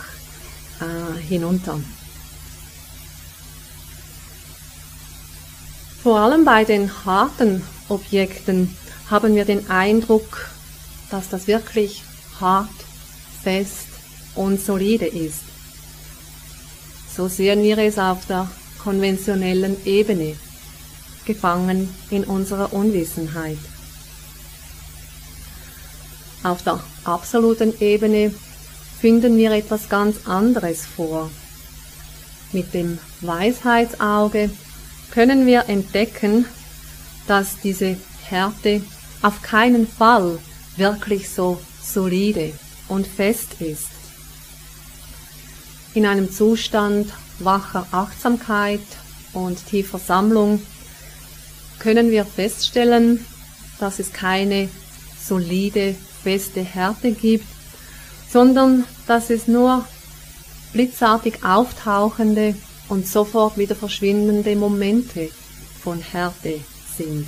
äh, 0.80 1.20
hinunter. 1.20 1.80
Vor 6.02 6.20
allem 6.20 6.46
bei 6.46 6.64
den 6.64 6.90
harten 7.06 7.64
Objekten 7.90 8.76
haben 9.10 9.36
wir 9.36 9.46
den 9.46 9.70
Eindruck, 9.70 10.50
dass 11.10 11.30
das 11.30 11.48
wirklich 11.48 12.04
hart, 12.40 12.70
fest 13.44 13.88
und 14.36 14.60
solide 14.60 15.06
ist. 15.06 15.42
So 17.16 17.28
sehen 17.28 17.64
wir 17.64 17.78
es 17.80 17.98
auf 17.98 18.26
der 18.28 18.50
konventionellen 18.84 19.76
Ebene, 19.86 20.36
gefangen 21.26 21.94
in 22.10 22.24
unserer 22.24 22.74
Unwissenheit. 22.74 23.58
Auf 26.44 26.64
der 26.64 26.80
absoluten 27.04 27.74
Ebene 27.82 28.34
finden 29.02 29.38
wir 29.38 29.52
etwas 29.52 29.90
ganz 29.90 30.28
anderes 30.28 30.86
vor. 30.86 31.30
Mit 32.54 32.74
dem 32.74 33.00
Weisheitsauge 33.22 34.50
können 35.12 35.46
wir 35.46 35.68
entdecken, 35.68 36.46
dass 37.28 37.60
diese 37.62 37.98
Härte 38.24 38.82
auf 39.22 39.42
keinen 39.42 39.88
Fall 39.88 40.40
wirklich 40.78 41.30
so 41.30 41.60
solide 41.82 42.54
und 42.88 43.08
fest 43.08 43.60
ist. 43.60 43.88
In 45.94 46.06
einem 46.06 46.32
Zustand 46.32 47.12
wacher 47.40 47.88
Achtsamkeit 47.92 48.82
und 49.34 49.66
tiefer 49.68 50.00
Sammlung 50.00 50.62
können 51.80 52.12
wir 52.12 52.26
feststellen, 52.26 53.26
dass 53.80 54.00
es 54.00 54.14
keine 54.14 54.70
solide, 55.20 55.96
feste 56.24 56.62
Härte 56.62 57.12
gibt, 57.12 57.48
sondern 58.32 58.86
dass 59.06 59.30
es 59.30 59.48
nur 59.48 59.86
blitzartig 60.74 61.44
auftauchende 61.44 62.56
und 62.90 63.08
sofort 63.08 63.58
wieder 63.58 63.76
verschwindende 63.76 64.56
Momente 64.56 65.30
von 65.82 66.02
Härte 66.02 66.60
sind. 66.98 67.28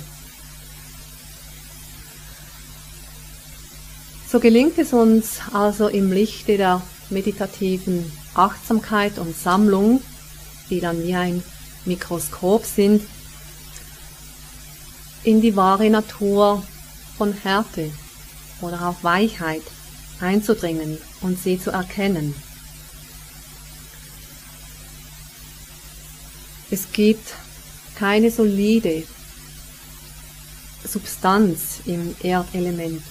So 4.30 4.38
gelingt 4.38 4.78
es 4.78 4.92
uns 4.92 5.40
also 5.52 5.88
im 5.88 6.12
Lichte 6.12 6.56
der 6.56 6.80
meditativen 7.08 8.12
Achtsamkeit 8.34 9.18
und 9.18 9.36
Sammlung, 9.36 10.00
die 10.70 10.78
dann 10.78 11.02
wie 11.02 11.16
ein 11.16 11.42
Mikroskop 11.84 12.64
sind, 12.64 13.02
in 15.24 15.40
die 15.40 15.56
wahre 15.56 15.90
Natur 15.90 16.62
von 17.18 17.32
Härte 17.32 17.90
oder 18.60 18.88
auch 18.88 19.02
Weichheit 19.02 19.62
einzudringen 20.20 20.98
und 21.22 21.36
sie 21.42 21.58
zu 21.58 21.72
erkennen. 21.72 22.32
Es 26.70 26.92
gibt 26.92 27.34
keine 27.96 28.30
solide 28.30 29.02
Substanz 30.84 31.80
im 31.84 32.14
Erdelement. 32.22 33.02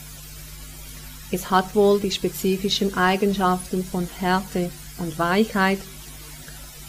Es 1.31 1.51
hat 1.51 1.75
wohl 1.75 2.00
die 2.00 2.12
spezifischen 2.12 2.95
Eigenschaften 2.95 3.83
von 3.83 4.07
Härte 4.19 4.71
und 4.98 5.17
Weichheit, 5.19 5.79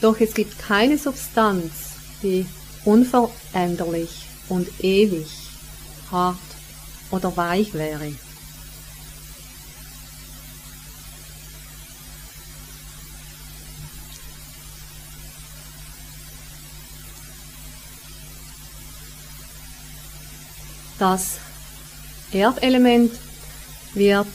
doch 0.01 0.19
es 0.19 0.33
gibt 0.33 0.59
keine 0.59 0.97
Substanz, 0.97 1.71
die 2.23 2.47
unveränderlich 2.85 4.27
und 4.49 4.69
ewig 4.83 5.29
hart 6.11 6.39
oder 7.11 7.37
weich 7.37 7.75
wäre. 7.75 8.13
Das 20.99 21.39
Erdelement 22.31 23.13
wird 23.95 24.29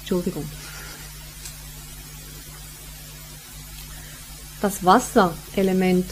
Entschuldigung. 0.00 0.48
Das 4.60 4.84
Wasserelement 4.84 6.06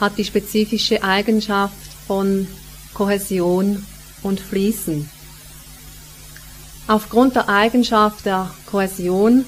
hat 0.00 0.16
die 0.16 0.24
spezifische 0.24 1.02
Eigenschaft 1.02 1.74
von 2.06 2.46
Kohäsion 2.94 3.84
und 4.22 4.40
Fließen. 4.40 5.08
Aufgrund 6.86 7.36
der 7.36 7.48
Eigenschaft 7.48 8.26
der 8.26 8.50
Kohäsion 8.66 9.44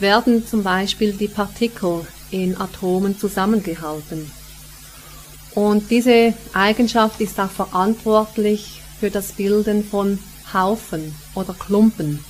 werden 0.00 0.46
zum 0.46 0.62
Beispiel 0.62 1.12
die 1.12 1.28
Partikel 1.28 2.06
in 2.30 2.56
Atomen 2.56 3.18
zusammengehalten. 3.18 4.30
Und 5.56 5.90
diese 5.90 6.34
Eigenschaft 6.52 7.18
ist 7.22 7.40
auch 7.40 7.50
verantwortlich 7.50 8.82
für 9.00 9.10
das 9.10 9.32
Bilden 9.32 9.82
von 9.82 10.18
Haufen 10.52 11.14
oder 11.34 11.54
Klumpen. 11.54 12.22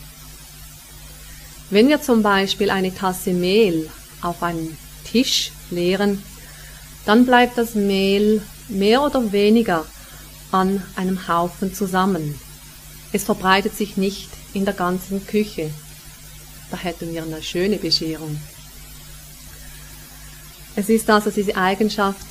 Wenn 1.68 1.88
wir 1.88 2.00
zum 2.00 2.22
Beispiel 2.22 2.70
eine 2.70 2.94
Tasse 2.94 3.32
Mehl 3.32 3.90
auf 4.22 4.44
einen 4.44 4.78
Tisch 5.04 5.50
leeren, 5.72 6.22
dann 7.04 7.26
bleibt 7.26 7.58
das 7.58 7.74
Mehl 7.74 8.42
mehr 8.68 9.02
oder 9.02 9.32
weniger 9.32 9.84
an 10.52 10.80
einem 10.94 11.26
Haufen 11.26 11.74
zusammen. 11.74 12.38
Es 13.12 13.24
verbreitet 13.24 13.76
sich 13.76 13.96
nicht 13.96 14.28
in 14.54 14.64
der 14.64 14.74
ganzen 14.74 15.26
Küche. 15.26 15.70
Da 16.70 16.76
hätten 16.76 17.12
wir 17.12 17.24
eine 17.24 17.42
schöne 17.42 17.78
Bescherung. 17.78 18.40
Es 20.76 20.88
ist 20.88 21.10
also 21.10 21.30
diese 21.30 21.56
Eigenschaft 21.56 22.24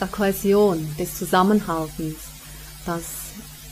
der 0.00 0.08
Kohäsion, 0.08 0.94
des 0.98 1.16
Zusammenhaltens, 1.16 2.16
dass 2.84 3.04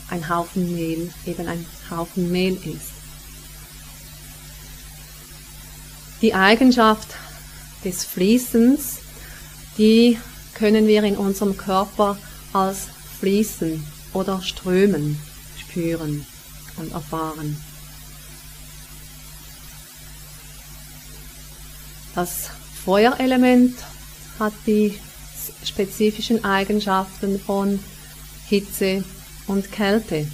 ein 0.09 0.27
Haufen 0.29 0.75
Mehl 0.75 1.11
eben 1.25 1.47
ein 1.47 1.65
Haufen 1.89 2.31
Mehl 2.31 2.55
ist. 2.55 2.91
Die 6.21 6.33
Eigenschaft 6.33 7.09
des 7.83 8.05
Fließens, 8.05 8.97
die 9.77 10.17
können 10.53 10.87
wir 10.87 11.03
in 11.03 11.17
unserem 11.17 11.57
Körper 11.57 12.17
als 12.53 12.87
Fließen 13.19 13.85
oder 14.13 14.41
Strömen 14.41 15.19
spüren 15.59 16.25
und 16.77 16.91
erfahren. 16.91 17.57
Das 22.15 22.49
Feuerelement 22.85 23.75
hat 24.39 24.53
die 24.65 24.97
spezifischen 25.63 26.43
Eigenschaften 26.43 27.39
von 27.39 27.79
Hitze 28.47 29.03
und 29.47 29.71
Kälte. 29.71 30.27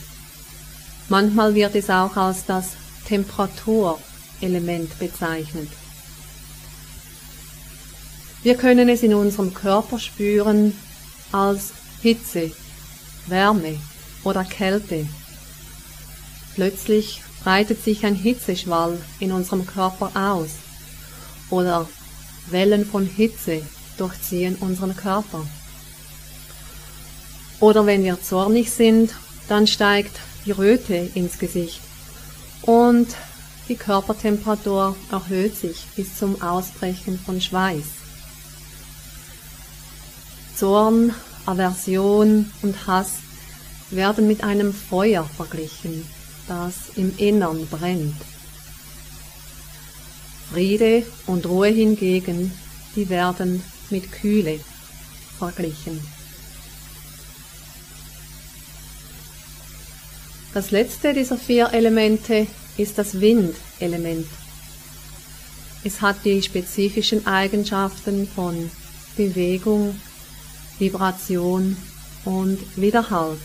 Manchmal 1.10 1.56
wird 1.56 1.76
es 1.76 1.90
auch 1.90 2.16
als 2.16 2.46
das 2.46 2.72
Temperaturelement 3.06 4.98
bezeichnet. 5.00 5.70
Wir 8.44 8.56
können 8.56 8.90
es 8.90 9.04
in 9.04 9.14
unserem 9.14 9.54
Körper 9.54 10.00
spüren 10.00 10.74
als 11.32 11.74
Hitze, 12.02 12.52
Wärme 13.28 13.78
oder 14.24 14.44
Kälte. 14.44 15.06
Plötzlich 16.56 17.22
breitet 17.44 17.84
sich 17.84 18.06
ein 18.06 18.16
Hitzeschwall 18.16 18.98
in 19.20 19.32
unserem 19.32 19.66
Körper 19.66 20.12
aus 20.16 20.52
oder 21.50 21.88
Wellen 22.50 22.86
von 22.86 23.06
Hitze 23.06 23.62
durchziehen 24.02 24.56
unseren 24.60 24.96
Körper. 24.96 25.46
Oder 27.60 27.86
wenn 27.86 28.04
wir 28.04 28.22
zornig 28.22 28.72
sind, 28.72 29.14
dann 29.48 29.68
steigt 29.68 30.20
die 30.46 30.52
Röte 30.52 30.96
ins 31.14 31.38
Gesicht 31.38 31.82
und 32.64 33.08
die 33.68 33.76
Körpertemperatur 33.76 34.96
erhöht 35.12 35.56
sich 35.56 35.86
bis 35.96 36.18
zum 36.18 36.42
Ausbrechen 36.42 37.20
von 37.20 37.40
Schweiß. 37.40 37.86
Zorn, 40.56 41.14
Aversion 41.46 42.52
und 42.62 42.88
Hass 42.88 43.14
werden 43.92 44.28
mit 44.28 44.44
einem 44.44 44.74
Feuer 44.74 45.24
verglichen, 45.24 46.06
das 46.48 46.76
im 46.96 47.18
Innern 47.18 47.68
brennt. 47.68 48.16
Friede 50.52 51.04
und 51.28 51.46
Ruhe 51.46 51.70
hingegen, 51.70 52.52
die 52.96 53.10
werden 53.10 53.64
mit 53.92 54.12
Kühle 54.12 54.60
verglichen. 55.38 56.00
Das 60.54 60.72
letzte 60.72 61.14
dieser 61.14 61.38
vier 61.38 61.72
Elemente 61.72 62.46
ist 62.78 62.98
das 62.98 63.22
Windelement. 63.22 64.28
Es 65.84 66.02
hat 66.02 66.18
die 66.26 66.42
spezifischen 66.42 67.26
Eigenschaften 67.26 68.28
von 68.28 68.70
Bewegung, 69.16 70.00
Vibration 70.78 71.78
und 72.26 72.60
Widerhalt. 72.76 73.40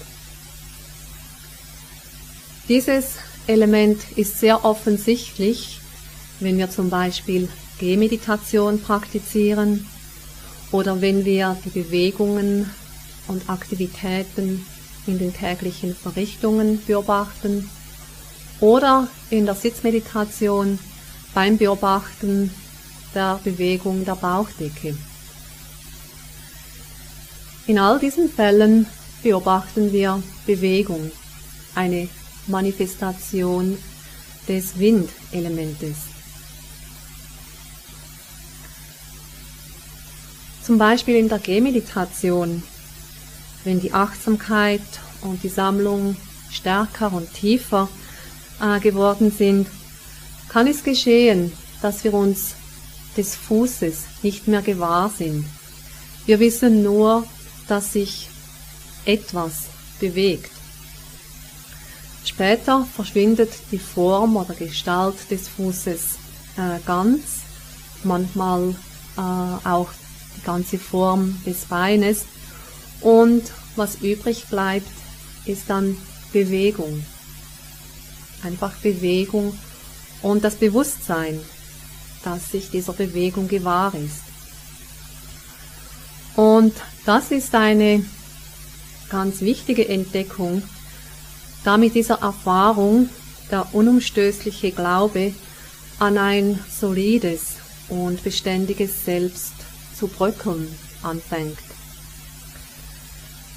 Dieses 2.69 3.15
Element 3.47 4.01
ist 4.17 4.41
sehr 4.41 4.65
offensichtlich, 4.65 5.79
wenn 6.41 6.59
wir 6.59 6.69
zum 6.71 6.91
Beispiel 6.91 7.49
Gehmeditation 7.79 8.81
praktizieren 8.81 9.87
oder 10.73 11.01
wenn 11.01 11.25
wir 11.25 11.57
die 11.65 11.71
Bewegungen 11.71 12.71
und 13.29 13.49
Aktivitäten 13.49 14.65
in 15.07 15.19
den 15.19 15.33
täglichen 15.33 15.95
Verrichtungen 15.95 16.83
beobachten 16.85 17.71
oder 18.61 19.09
in 19.31 19.47
der 19.47 19.55
Sitzmeditation 19.55 20.79
beim 21.35 21.59
Beobachten 21.59 22.51
der 23.15 23.41
Bewegung 23.45 24.05
der 24.05 24.17
Bauchdecke. 24.17 24.97
In 27.67 27.79
all 27.79 27.99
diesen 27.99 28.29
Fällen 28.31 28.87
beobachten 29.23 29.93
wir 29.93 30.23
Bewegung, 30.47 31.11
eine 31.75 32.09
Manifestation 32.47 33.77
des 34.49 34.79
Windelementes. 34.79 36.16
Zum 40.67 40.79
Beispiel 40.79 41.15
in 41.15 41.29
der 41.29 41.39
Gehmeditation, 41.39 42.61
wenn 43.63 43.79
die 43.79 43.93
Achtsamkeit 43.93 44.81
und 45.21 45.45
die 45.45 45.49
Sammlung 45.49 46.17
stärker 46.51 47.13
und 47.13 47.33
tiefer 47.33 47.89
äh, 48.61 48.81
geworden 48.81 49.31
sind, 49.31 49.69
kann 50.49 50.67
es 50.67 50.83
geschehen, 50.83 51.53
dass 51.83 52.03
wir 52.03 52.15
uns 52.15 52.57
des 53.17 53.37
Fußes 53.37 54.07
nicht 54.23 54.49
mehr 54.49 54.61
gewahr 54.61 55.09
sind. 55.17 55.47
Wir 56.27 56.41
wissen 56.41 56.83
nur, 56.83 57.25
dass 57.69 57.93
sich 57.93 58.29
etwas 59.05 59.67
bewegt. 60.01 60.51
Später 62.25 62.85
verschwindet 62.93 63.53
die 63.71 63.79
Form 63.79 64.35
oder 64.37 64.55
Gestalt 64.55 65.31
des 65.31 65.47
Fußes 65.47 66.17
äh, 66.57 66.81
ganz, 66.85 67.21
manchmal 68.03 68.75
äh, 69.17 69.21
auch 69.69 69.91
die 70.37 70.43
ganze 70.43 70.79
Form 70.79 71.41
des 71.45 71.65
Beines 71.67 72.25
und 73.01 73.43
was 73.77 73.97
übrig 73.97 74.47
bleibt, 74.47 74.89
ist 75.45 75.69
dann 75.69 75.97
Bewegung. 76.33 77.05
Einfach 78.43 78.73
Bewegung 78.77 79.57
und 80.23 80.45
das 80.45 80.57
Bewusstsein, 80.57 81.41
dass 82.25 82.51
sich 82.51 82.71
dieser 82.71 82.93
Bewegung 82.93 83.49
gewahr 83.49 83.93
ist. 83.95 84.23
Und 86.37 86.75
das 87.05 87.31
ist 87.31 87.55
eine 87.55 88.05
ganz 89.09 89.41
wichtige 89.41 89.89
Entdeckung, 89.89 90.63
da 91.65 91.77
mit 91.77 91.95
dieser 91.95 92.21
Erfahrung 92.21 93.09
der 93.51 93.75
unumstößliche 93.75 94.73
Glaube 94.73 95.35
an 95.99 96.19
ein 96.19 96.59
solides 96.69 97.55
und 97.89 98.23
beständiges 98.23 99.05
Selbst 99.05 99.56
zu 99.99 100.09
bröckeln 100.09 100.69
anfängt. 101.03 101.59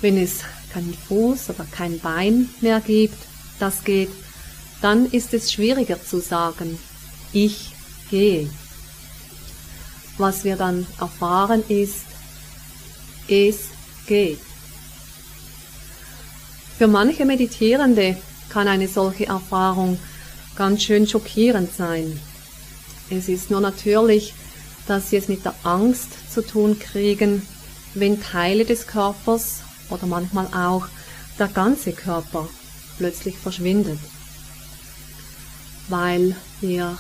Wenn 0.02 0.18
es 0.18 0.40
keinen 0.72 0.94
Fuß 0.94 1.50
oder 1.50 1.66
kein 1.70 2.00
Bein 2.00 2.50
mehr 2.62 2.80
gibt, 2.80 3.18
das 3.60 3.84
geht, 3.84 4.12
dann 4.82 5.06
ist 5.08 5.34
es 5.34 5.52
schwieriger 5.52 6.02
zu 6.02 6.22
sagen, 6.22 6.80
ich 7.34 7.72
gehe. 8.10 8.50
Was 10.18 10.44
wir 10.44 10.56
dann 10.56 10.88
erfahren 11.00 11.64
ist, 11.68 12.06
es 13.28 13.70
geht. 14.08 14.40
Für 16.78 16.88
manche 16.88 17.26
Meditierende 17.26 18.16
kann 18.50 18.68
eine 18.68 18.88
solche 18.88 19.28
Erfahrung 19.28 20.00
ganz 20.56 20.84
schön 20.84 21.08
schockierend 21.08 21.74
sein. 21.76 22.20
Es 23.10 23.28
ist 23.28 23.52
nur 23.52 23.62
natürlich, 23.62 24.34
dass 24.90 25.12
sie 25.12 25.18
es 25.18 25.28
mit 25.28 25.46
der 25.46 25.54
Angst 25.62 26.10
zu 26.34 26.42
tun 26.42 26.80
kriegen, 26.80 27.46
wenn 27.94 28.20
Teile 28.22 28.66
des 28.66 28.88
Körpers 28.88 29.60
oder 29.90 30.08
manchmal 30.08 30.48
auch 30.48 30.88
der 31.38 31.48
ganze 31.48 31.92
Körper 31.92 32.50
plötzlich 32.98 33.38
verschwindet, 33.38 34.00
weil 35.90 36.36
wir 36.60 36.98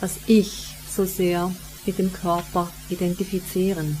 das 0.00 0.16
Ich 0.26 0.74
so 0.94 1.04
sehr 1.04 1.52
mit 1.86 1.98
dem 1.98 2.12
Körper 2.12 2.68
identifizieren. 2.88 3.96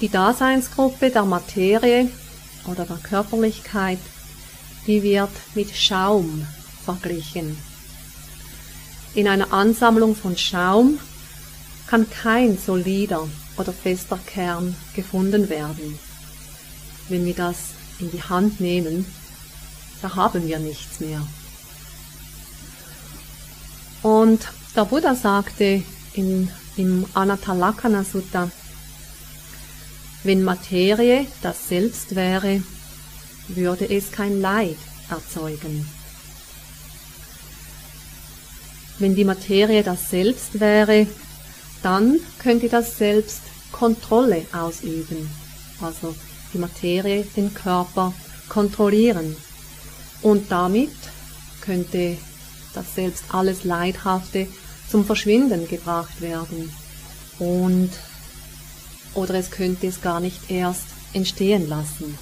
Die 0.00 0.08
Daseinsgruppe 0.08 1.10
der 1.10 1.24
Materie 1.24 2.08
oder 2.66 2.84
der 2.84 2.96
Körperlichkeit, 2.96 3.98
die 4.86 5.02
wird 5.02 5.32
mit 5.54 5.74
Schaum 5.74 6.46
verglichen. 6.84 7.69
In 9.14 9.26
einer 9.26 9.52
Ansammlung 9.52 10.14
von 10.14 10.36
Schaum 10.36 10.98
kann 11.88 12.08
kein 12.08 12.56
solider 12.56 13.28
oder 13.56 13.72
fester 13.72 14.18
Kern 14.24 14.76
gefunden 14.94 15.48
werden. 15.48 15.98
Wenn 17.08 17.24
wir 17.24 17.34
das 17.34 17.56
in 17.98 18.10
die 18.12 18.22
Hand 18.22 18.60
nehmen, 18.60 19.04
da 20.00 20.14
haben 20.14 20.46
wir 20.46 20.60
nichts 20.60 21.00
mehr. 21.00 21.26
Und 24.02 24.48
der 24.76 24.84
Buddha 24.84 25.14
sagte 25.14 25.82
in, 26.14 26.48
im 26.76 27.04
Anatalakana 27.12 28.04
Sutta, 28.04 28.50
wenn 30.22 30.44
Materie 30.44 31.26
das 31.42 31.68
Selbst 31.68 32.14
wäre, 32.14 32.62
würde 33.48 33.90
es 33.90 34.12
kein 34.12 34.40
Leid 34.40 34.76
erzeugen. 35.08 35.99
Wenn 39.00 39.14
die 39.14 39.24
Materie 39.24 39.82
das 39.82 40.10
Selbst 40.10 40.60
wäre, 40.60 41.06
dann 41.82 42.20
könnte 42.38 42.68
das 42.68 42.98
Selbst 42.98 43.40
Kontrolle 43.72 44.44
ausüben, 44.52 45.30
also 45.80 46.14
die 46.52 46.58
Materie, 46.58 47.24
den 47.34 47.54
Körper 47.54 48.12
kontrollieren. 48.50 49.36
Und 50.20 50.52
damit 50.52 50.90
könnte 51.62 52.18
das 52.74 52.94
Selbst 52.94 53.24
alles 53.32 53.64
Leidhafte 53.64 54.46
zum 54.90 55.06
Verschwinden 55.06 55.66
gebracht 55.66 56.20
werden. 56.20 56.70
Und 57.38 57.90
oder 59.14 59.34
es 59.34 59.50
könnte 59.50 59.86
es 59.86 60.02
gar 60.02 60.20
nicht 60.20 60.50
erst 60.50 60.84
entstehen 61.14 61.70
lassen. 61.70 62.18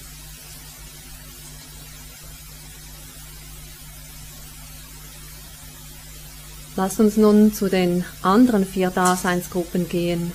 Lass 6.79 7.01
uns 7.01 7.17
nun 7.17 7.53
zu 7.53 7.69
den 7.69 8.05
anderen 8.23 8.65
vier 8.65 8.91
Daseinsgruppen 8.91 9.89
gehen. 9.89 10.31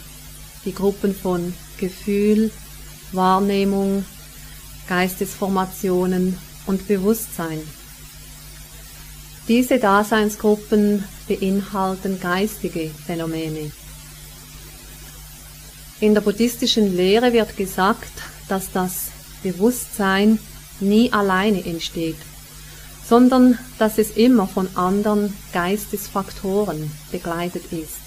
Die 0.65 0.75
Gruppen 0.75 1.15
von 1.15 1.53
Gefühl, 1.77 2.51
Wahrnehmung, 3.13 4.03
Geistesformationen 4.89 6.37
und 6.65 6.85
Bewusstsein. 6.89 7.61
Diese 9.47 9.79
Daseinsgruppen 9.79 11.05
beinhalten 11.29 12.19
geistige 12.19 12.91
Phänomene. 13.07 13.71
In 16.01 16.13
der 16.13 16.19
buddhistischen 16.19 16.93
Lehre 16.93 17.31
wird 17.31 17.55
gesagt, 17.55 18.11
dass 18.49 18.69
das 18.69 19.11
Bewusstsein 19.43 20.39
nie 20.81 21.09
alleine 21.13 21.65
entsteht 21.65 22.17
sondern 23.07 23.59
dass 23.79 23.97
es 23.97 24.11
immer 24.11 24.47
von 24.47 24.67
anderen 24.75 25.33
Geistesfaktoren 25.51 26.91
begleitet 27.11 27.71
ist. 27.71 27.99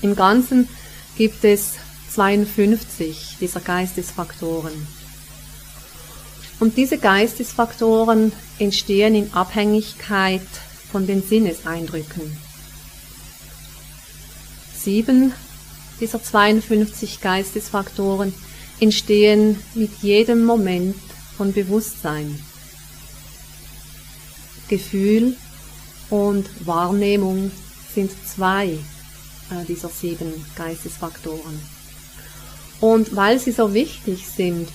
Im 0.00 0.14
Ganzen 0.14 0.68
gibt 1.16 1.44
es 1.44 1.74
52 2.12 3.36
dieser 3.40 3.60
Geistesfaktoren. 3.60 4.72
Und 6.60 6.76
diese 6.76 6.98
Geistesfaktoren 6.98 8.32
entstehen 8.58 9.14
in 9.14 9.32
Abhängigkeit 9.32 10.46
von 10.90 11.06
den 11.06 11.22
Sinneseindrücken. 11.22 12.36
Sieben 14.76 15.32
dieser 16.00 16.22
52 16.22 17.20
Geistesfaktoren 17.20 18.32
entstehen 18.80 19.58
mit 19.74 19.90
jedem 20.02 20.44
Moment 20.44 20.96
von 21.36 21.52
Bewusstsein. 21.52 22.38
Gefühl 24.68 25.36
und 26.10 26.48
Wahrnehmung 26.66 27.50
sind 27.94 28.10
zwei 28.26 28.66
äh, 29.50 29.64
dieser 29.66 29.88
sieben 29.88 30.32
Geistesfaktoren. 30.56 31.60
Und 32.80 33.16
weil 33.16 33.38
sie 33.38 33.52
so 33.52 33.74
wichtig 33.74 34.26
sind, 34.28 34.68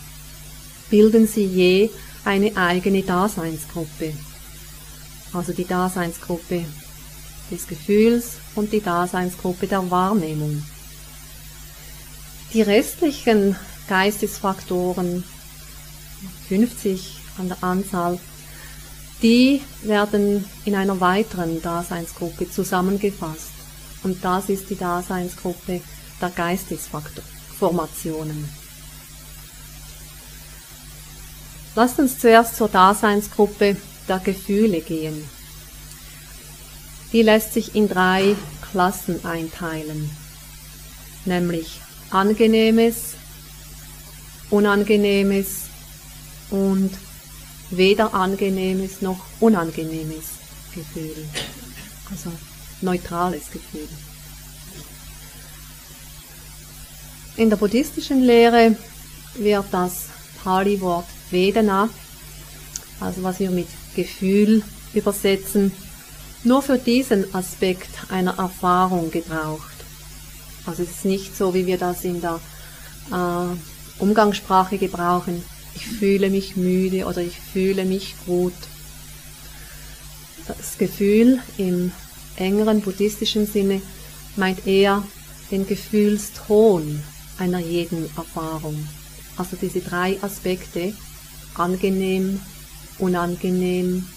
bilden 0.89 1.27
sie 1.27 1.45
je 1.45 1.89
eine 2.25 2.55
eigene 2.57 3.03
Daseinsgruppe. 3.03 4.13
Also 5.31 5.53
die 5.53 5.65
Daseinsgruppe 5.65 6.65
des 7.49 7.67
Gefühls 7.67 8.33
und 8.55 8.71
die 8.73 8.81
Daseinsgruppe 8.81 9.67
der 9.67 9.89
Wahrnehmung. 9.89 10.63
Die 12.53 12.61
restlichen 12.61 13.55
Geistesfaktoren, 13.87 15.23
50 16.47 17.17
an 17.39 17.47
der 17.47 17.63
Anzahl, 17.63 18.19
die 19.23 19.61
werden 19.83 20.45
in 20.65 20.75
einer 20.75 20.99
weiteren 20.99 21.61
Daseinsgruppe 21.61 22.51
zusammengefasst. 22.51 23.51
Und 24.03 24.21
das 24.23 24.49
ist 24.49 24.69
die 24.69 24.75
Daseinsgruppe 24.75 25.81
der 26.21 26.29
Geistesformationen. 26.29 28.49
Lasst 31.75 31.97
uns 31.99 32.19
zuerst 32.19 32.57
zur 32.57 32.67
Daseinsgruppe 32.67 33.77
der 34.07 34.19
Gefühle 34.19 34.81
gehen. 34.81 35.27
Die 37.13 37.21
lässt 37.21 37.53
sich 37.53 37.75
in 37.75 37.87
drei 37.87 38.35
Klassen 38.71 39.25
einteilen, 39.25 40.09
nämlich 41.25 41.79
angenehmes, 42.09 43.13
unangenehmes 44.49 45.67
und 46.49 46.91
weder 47.77 48.13
angenehmes 48.13 49.01
noch 49.01 49.19
unangenehmes 49.39 50.25
Gefühl. 50.73 51.25
Also 52.11 52.31
neutrales 52.81 53.49
Gefühl. 53.51 53.87
In 57.35 57.49
der 57.49 57.57
buddhistischen 57.57 58.21
Lehre 58.21 58.75
wird 59.35 59.65
das 59.71 60.05
Pali-Wort 60.43 61.07
Vedana, 61.31 61.89
also 62.99 63.23
was 63.23 63.39
wir 63.39 63.49
mit 63.49 63.67
Gefühl 63.95 64.61
übersetzen, 64.93 65.71
nur 66.43 66.61
für 66.61 66.77
diesen 66.77 67.33
Aspekt 67.33 67.89
einer 68.09 68.37
Erfahrung 68.37 69.09
gebraucht. 69.11 69.73
Also 70.65 70.83
es 70.83 70.91
ist 70.91 71.05
nicht 71.05 71.35
so, 71.35 71.53
wie 71.53 71.65
wir 71.65 71.77
das 71.77 72.03
in 72.03 72.21
der 72.21 72.39
äh, 73.11 74.01
Umgangssprache 74.01 74.77
gebrauchen. 74.77 75.43
Ich 75.75 75.87
fühle 75.87 76.29
mich 76.29 76.55
müde 76.55 77.05
oder 77.05 77.21
ich 77.21 77.39
fühle 77.39 77.85
mich 77.85 78.15
gut. 78.25 78.53
Das 80.47 80.77
Gefühl 80.77 81.39
im 81.57 81.91
engeren 82.35 82.81
buddhistischen 82.81 83.47
Sinne 83.47 83.81
meint 84.35 84.67
eher 84.67 85.03
den 85.51 85.67
Gefühlston 85.67 87.01
einer 87.37 87.59
jeden 87.59 88.09
Erfahrung. 88.17 88.87
Also 89.37 89.55
diese 89.59 89.81
drei 89.81 90.17
Aspekte, 90.21 90.93
angenehm, 91.55 92.39
unangenehm 92.99 94.07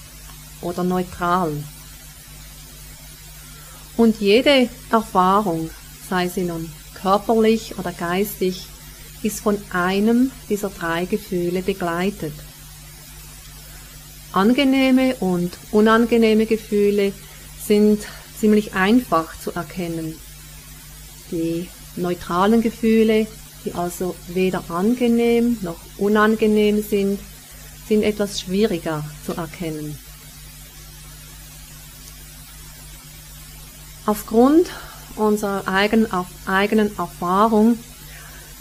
oder 0.61 0.85
neutral. 0.85 1.53
Und 3.97 4.21
jede 4.21 4.69
Erfahrung, 4.91 5.71
sei 6.09 6.29
sie 6.29 6.43
nun 6.43 6.71
körperlich 6.95 7.79
oder 7.79 7.93
geistig, 7.93 8.67
ist 9.23 9.41
von 9.41 9.59
einem 9.71 10.31
dieser 10.49 10.69
drei 10.69 11.05
Gefühle 11.05 11.63
begleitet. 11.63 12.33
Angenehme 14.33 15.15
und 15.17 15.57
unangenehme 15.73 16.47
Gefühle 16.47 17.13
sind 17.67 18.01
ziemlich 18.39 18.75
einfach 18.75 19.39
zu 19.41 19.53
erkennen. 19.53 20.15
Die 21.31 21.69
neutralen 21.97 22.61
Gefühle, 22.61 23.27
die 23.65 23.73
also 23.73 24.15
weder 24.29 24.63
angenehm 24.69 25.59
noch 25.63 25.79
unangenehm 25.97 26.83
sind, 26.83 27.19
sind 27.89 28.03
etwas 28.03 28.41
schwieriger 28.41 29.05
zu 29.25 29.33
erkennen. 29.33 29.99
Aufgrund 34.05 34.69
unserer 35.17 35.67
eigenen, 35.67 36.99
Erfahrung 36.99 37.79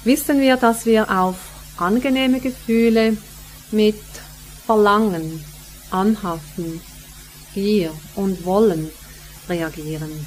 wissen 0.05 0.39
wir, 0.39 0.55
dass 0.57 0.85
wir 0.85 1.09
auf 1.09 1.35
angenehme 1.77 2.39
Gefühle 2.39 3.17
mit 3.71 4.01
Verlangen, 4.65 5.43
Anhaften, 5.91 6.81
Gier 7.53 7.91
und 8.15 8.45
Wollen 8.45 8.89
reagieren. 9.49 10.25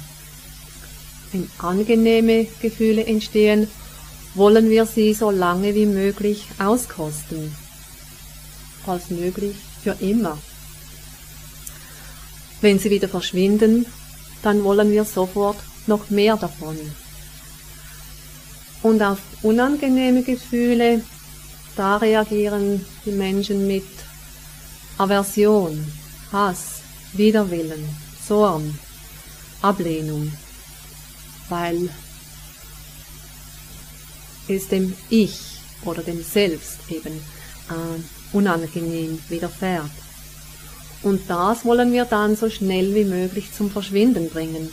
Wenn 1.31 1.49
angenehme 1.57 2.47
Gefühle 2.61 3.05
entstehen, 3.05 3.67
wollen 4.35 4.69
wir 4.69 4.85
sie 4.85 5.13
so 5.13 5.31
lange 5.31 5.75
wie 5.75 5.85
möglich 5.85 6.45
auskosten. 6.59 7.53
Falls 8.85 9.09
möglich 9.09 9.55
für 9.83 9.95
immer. 9.99 10.37
Wenn 12.61 12.79
sie 12.79 12.89
wieder 12.89 13.07
verschwinden, 13.07 13.85
dann 14.41 14.63
wollen 14.63 14.91
wir 14.91 15.05
sofort 15.05 15.57
noch 15.87 16.09
mehr 16.09 16.37
davon. 16.37 16.77
Und 18.81 19.01
auf 19.01 19.19
unangenehme 19.41 20.23
Gefühle, 20.23 21.01
da 21.75 21.97
reagieren 21.97 22.85
die 23.05 23.11
Menschen 23.11 23.67
mit 23.67 23.85
Aversion, 24.97 25.85
Hass, 26.31 26.81
Widerwillen, 27.13 27.83
Zorn, 28.25 28.77
Ablehnung, 29.61 30.31
weil 31.49 31.89
es 34.47 34.67
dem 34.67 34.93
Ich 35.09 35.59
oder 35.85 36.01
dem 36.01 36.23
Selbst 36.23 36.79
eben 36.89 37.13
äh, 37.13 38.35
unangenehm 38.35 39.19
widerfährt. 39.29 39.89
Und 41.01 41.29
das 41.29 41.63
wollen 41.65 41.93
wir 41.93 42.05
dann 42.05 42.35
so 42.35 42.49
schnell 42.49 42.93
wie 42.93 43.05
möglich 43.05 43.53
zum 43.53 43.71
Verschwinden 43.71 44.29
bringen. 44.29 44.69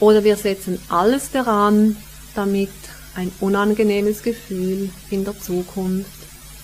Oder 0.00 0.24
wir 0.24 0.36
setzen 0.36 0.80
alles 0.88 1.30
daran, 1.30 1.96
damit 2.34 2.70
ein 3.18 3.32
unangenehmes 3.40 4.22
Gefühl 4.22 4.90
in 5.10 5.24
der 5.24 5.36
Zukunft 5.40 6.08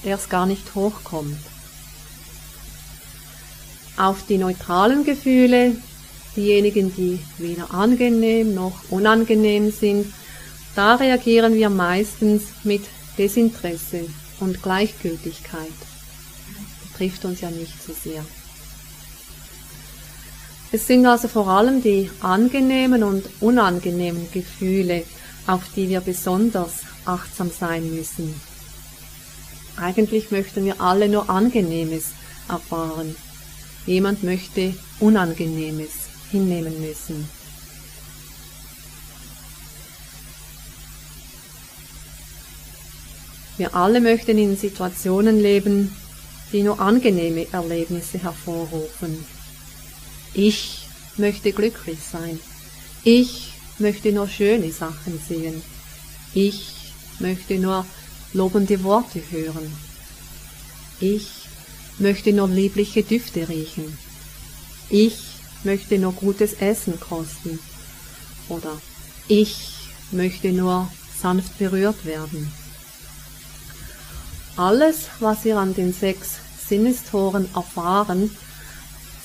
erst 0.04 0.30
gar 0.30 0.46
nicht 0.46 0.76
hochkommt. 0.76 1.36
Auf 3.96 4.24
die 4.28 4.38
neutralen 4.38 5.04
Gefühle, 5.04 5.74
diejenigen, 6.36 6.94
die 6.94 7.18
weder 7.38 7.74
angenehm 7.74 8.54
noch 8.54 8.88
unangenehm 8.90 9.72
sind, 9.72 10.12
da 10.76 10.94
reagieren 10.94 11.54
wir 11.54 11.70
meistens 11.70 12.42
mit 12.62 12.84
Desinteresse 13.18 14.06
und 14.38 14.62
Gleichgültigkeit. 14.62 15.78
Das 16.82 16.98
trifft 16.98 17.24
uns 17.24 17.40
ja 17.40 17.50
nicht 17.50 17.82
so 17.84 17.92
sehr. 17.92 18.24
Es 20.70 20.86
sind 20.86 21.04
also 21.06 21.26
vor 21.26 21.48
allem 21.48 21.82
die 21.82 22.10
angenehmen 22.20 23.02
und 23.02 23.24
unangenehmen 23.40 24.28
Gefühle, 24.32 25.02
auf 25.46 25.62
die 25.74 25.88
wir 25.88 26.00
besonders 26.00 26.80
achtsam 27.04 27.50
sein 27.50 27.94
müssen. 27.94 28.34
Eigentlich 29.76 30.30
möchten 30.30 30.64
wir 30.64 30.80
alle 30.80 31.08
nur 31.08 31.28
Angenehmes 31.28 32.12
erfahren. 32.48 33.14
Jemand 33.86 34.22
möchte 34.22 34.74
Unangenehmes 35.00 35.90
hinnehmen 36.30 36.80
müssen. 36.80 37.28
Wir 43.56 43.74
alle 43.74 44.00
möchten 44.00 44.36
in 44.38 44.56
Situationen 44.56 45.40
leben, 45.40 45.94
die 46.52 46.62
nur 46.62 46.80
angenehme 46.80 47.46
Erlebnisse 47.52 48.18
hervorrufen. 48.18 49.24
Ich 50.32 50.86
möchte 51.16 51.52
glücklich 51.52 51.98
sein. 52.00 52.40
Ich 53.04 53.53
möchte 53.78 54.12
nur 54.12 54.28
schöne 54.28 54.70
Sachen 54.72 55.20
sehen. 55.26 55.62
Ich 56.34 56.92
möchte 57.18 57.58
nur 57.58 57.86
lobende 58.32 58.82
Worte 58.82 59.22
hören. 59.30 59.72
Ich 61.00 61.28
möchte 61.98 62.32
nur 62.32 62.48
liebliche 62.48 63.02
Düfte 63.02 63.48
riechen. 63.48 63.96
Ich 64.90 65.18
möchte 65.64 65.98
nur 65.98 66.12
gutes 66.12 66.54
Essen 66.54 66.98
kosten. 67.00 67.58
Oder 68.48 68.80
ich 69.28 69.74
möchte 70.10 70.52
nur 70.52 70.90
sanft 71.20 71.58
berührt 71.58 72.04
werden. 72.04 72.52
Alles, 74.56 75.08
was 75.20 75.44
wir 75.44 75.58
an 75.58 75.74
den 75.74 75.92
sechs 75.92 76.36
Sinnestoren 76.68 77.48
erfahren, 77.54 78.30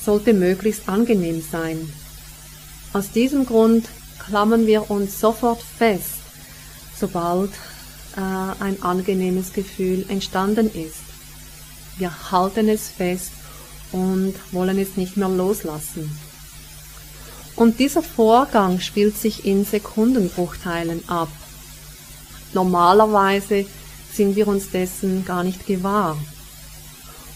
sollte 0.04 0.32
möglichst 0.32 0.88
angenehm 0.88 1.42
sein. 1.42 1.92
Aus 2.92 3.12
diesem 3.12 3.46
Grund 3.46 3.88
klammern 4.30 4.68
wir 4.68 4.90
uns 4.92 5.18
sofort 5.18 5.60
fest, 5.60 6.20
sobald 6.96 7.50
äh, 8.16 8.62
ein 8.62 8.80
angenehmes 8.80 9.52
Gefühl 9.52 10.06
entstanden 10.08 10.70
ist. 10.72 11.02
Wir 11.98 12.30
halten 12.30 12.68
es 12.68 12.88
fest 12.88 13.32
und 13.90 14.34
wollen 14.52 14.78
es 14.78 14.96
nicht 14.96 15.16
mehr 15.16 15.28
loslassen. 15.28 16.16
Und 17.56 17.80
dieser 17.80 18.02
Vorgang 18.02 18.78
spielt 18.78 19.16
sich 19.16 19.44
in 19.44 19.64
Sekundenbruchteilen 19.64 21.08
ab. 21.08 21.28
Normalerweise 22.54 23.66
sind 24.12 24.36
wir 24.36 24.46
uns 24.46 24.70
dessen 24.70 25.24
gar 25.24 25.42
nicht 25.42 25.66
gewahr. 25.66 26.16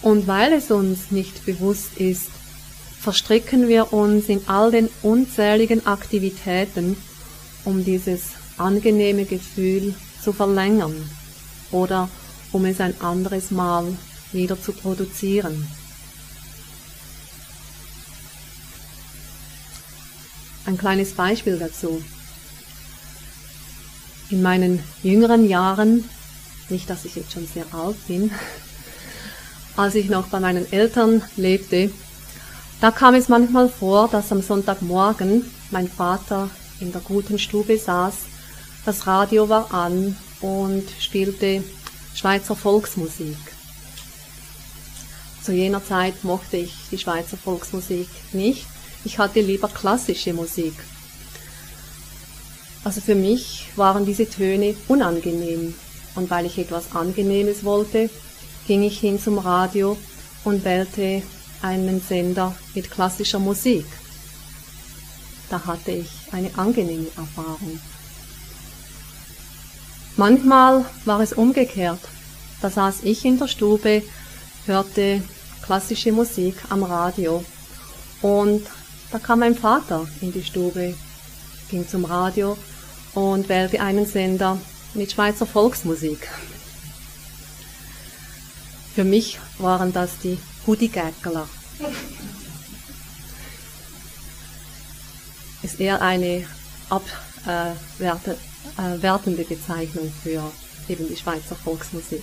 Und 0.01 0.29
weil 0.29 0.53
es 0.53 0.71
uns 0.71 1.11
nicht 1.11 1.45
bewusst 1.45 1.97
ist, 1.97 2.29
verstricken 3.05 3.69
wir 3.69 3.93
uns 3.93 4.31
in 4.31 4.49
all 4.49 4.71
den 4.71 4.89
unzähligen 5.03 5.87
Aktivitäten, 5.87 6.97
um 7.67 7.85
dieses 7.85 8.31
angenehme 8.57 9.27
Gefühl 9.27 9.95
zu 10.23 10.33
verlängern 10.33 11.11
oder 11.71 12.09
um 12.51 12.65
es 12.65 12.81
ein 12.81 12.99
anderes 13.03 13.51
Mal 13.51 13.85
wieder 14.33 14.61
zu 14.61 14.73
produzieren. 14.73 15.67
Ein 20.65 20.79
kleines 20.79 21.13
Beispiel 21.13 21.59
dazu. 21.59 22.03
In 24.31 24.41
meinen 24.41 24.83
jüngeren 25.03 25.47
Jahren, 25.47 26.09
nicht 26.71 26.89
dass 26.89 27.05
ich 27.05 27.17
jetzt 27.17 27.33
schon 27.33 27.47
sehr 27.47 27.67
alt 27.73 27.97
bin, 28.09 28.31
als 29.77 29.95
ich 29.95 30.09
noch 30.09 30.29
bei 30.29 30.41
meinen 30.41 30.73
Eltern 30.73 31.23
lebte, 31.37 31.91
da 32.81 32.91
kam 32.91 33.15
es 33.15 33.29
manchmal 33.29 33.69
vor, 33.69 34.09
dass 34.09 34.33
am 34.33 34.43
Sonntagmorgen 34.43 35.45
mein 35.71 35.89
Vater 35.89 36.51
in 36.81 36.93
der 36.93 37.01
guten 37.01 37.39
Stube 37.39 37.79
saß 37.79 38.15
Das 38.85 39.07
Radio 39.07 39.49
war 39.49 39.73
an 39.73 40.17
und 40.41 40.85
spielte 41.01 41.65
Schweizer 42.15 42.55
Volksmusik. 42.55 43.37
Zu 45.43 45.53
jener 45.53 45.85
Zeit 45.85 46.25
mochte 46.25 46.57
ich 46.59 46.75
die 46.91 46.99
Schweizer 46.99 47.37
Volksmusik 47.37 48.09
nicht. 48.33 48.67
Ich 49.05 49.19
hatte 49.19 49.41
lieber 49.41 49.69
klassische 49.69 50.33
Musik. 50.33 50.75
Also 52.85 53.01
für 53.01 53.15
mich 53.15 53.67
waren 53.77 54.07
diese 54.07 54.29
Töne 54.29 54.75
unangenehm. 54.89 55.75
Und 56.15 56.31
weil 56.31 56.47
ich 56.47 56.59
etwas 56.59 56.95
Angenehmes 56.95 57.65
wollte, 57.65 58.09
ging 58.67 58.83
ich 58.83 59.01
hin 59.01 59.21
zum 59.21 59.39
Radio 59.39 59.97
und 60.45 60.65
wählte 60.65 61.23
einen 61.65 62.01
Sender 62.01 62.55
mit 62.75 62.91
klassischer 62.91 63.39
Musik. 63.39 63.87
Da 65.49 65.65
hatte 65.65 65.93
ich 65.93 66.11
eine 66.31 66.51
angenehme 66.57 67.09
Erfahrung. 67.17 67.81
Manchmal 70.17 70.85
war 71.07 71.21
es 71.21 71.33
umgekehrt. 71.33 72.01
Da 72.61 72.71
saß 72.71 72.99
ich 73.03 73.25
in 73.25 73.39
der 73.39 73.49
Stube, 73.49 74.03
hörte 74.67 75.23
klassische 75.63 76.13
Musik 76.13 76.55
am 76.69 76.83
Radio 76.83 77.45
und 78.21 78.67
da 79.11 79.19
kam 79.19 79.41
mein 79.41 79.55
Vater 79.55 80.07
in 80.21 80.33
die 80.33 80.45
Stube, 80.45 80.95
ging 81.71 81.89
zum 81.89 82.05
Radio 82.05 82.57
und 83.15 83.49
wählte 83.49 83.81
einen 83.81 84.07
Sender 84.07 84.59
mit 84.95 85.13
Schweizer 85.13 85.47
Volksmusik. 85.47 86.29
Für 88.95 89.05
mich 89.05 89.39
waren 89.59 89.93
das 89.93 90.19
die 90.23 90.39
Hudigäckler. 90.67 91.49
Ist 95.63 95.81
eher 95.81 96.03
eine 96.03 96.45
abwertende 96.91 99.43
äh, 99.43 99.45
Bezeichnung 99.45 100.13
für 100.23 100.53
eben 100.89 101.09
die 101.09 101.17
Schweizer 101.17 101.57
Volksmusik. 101.57 102.23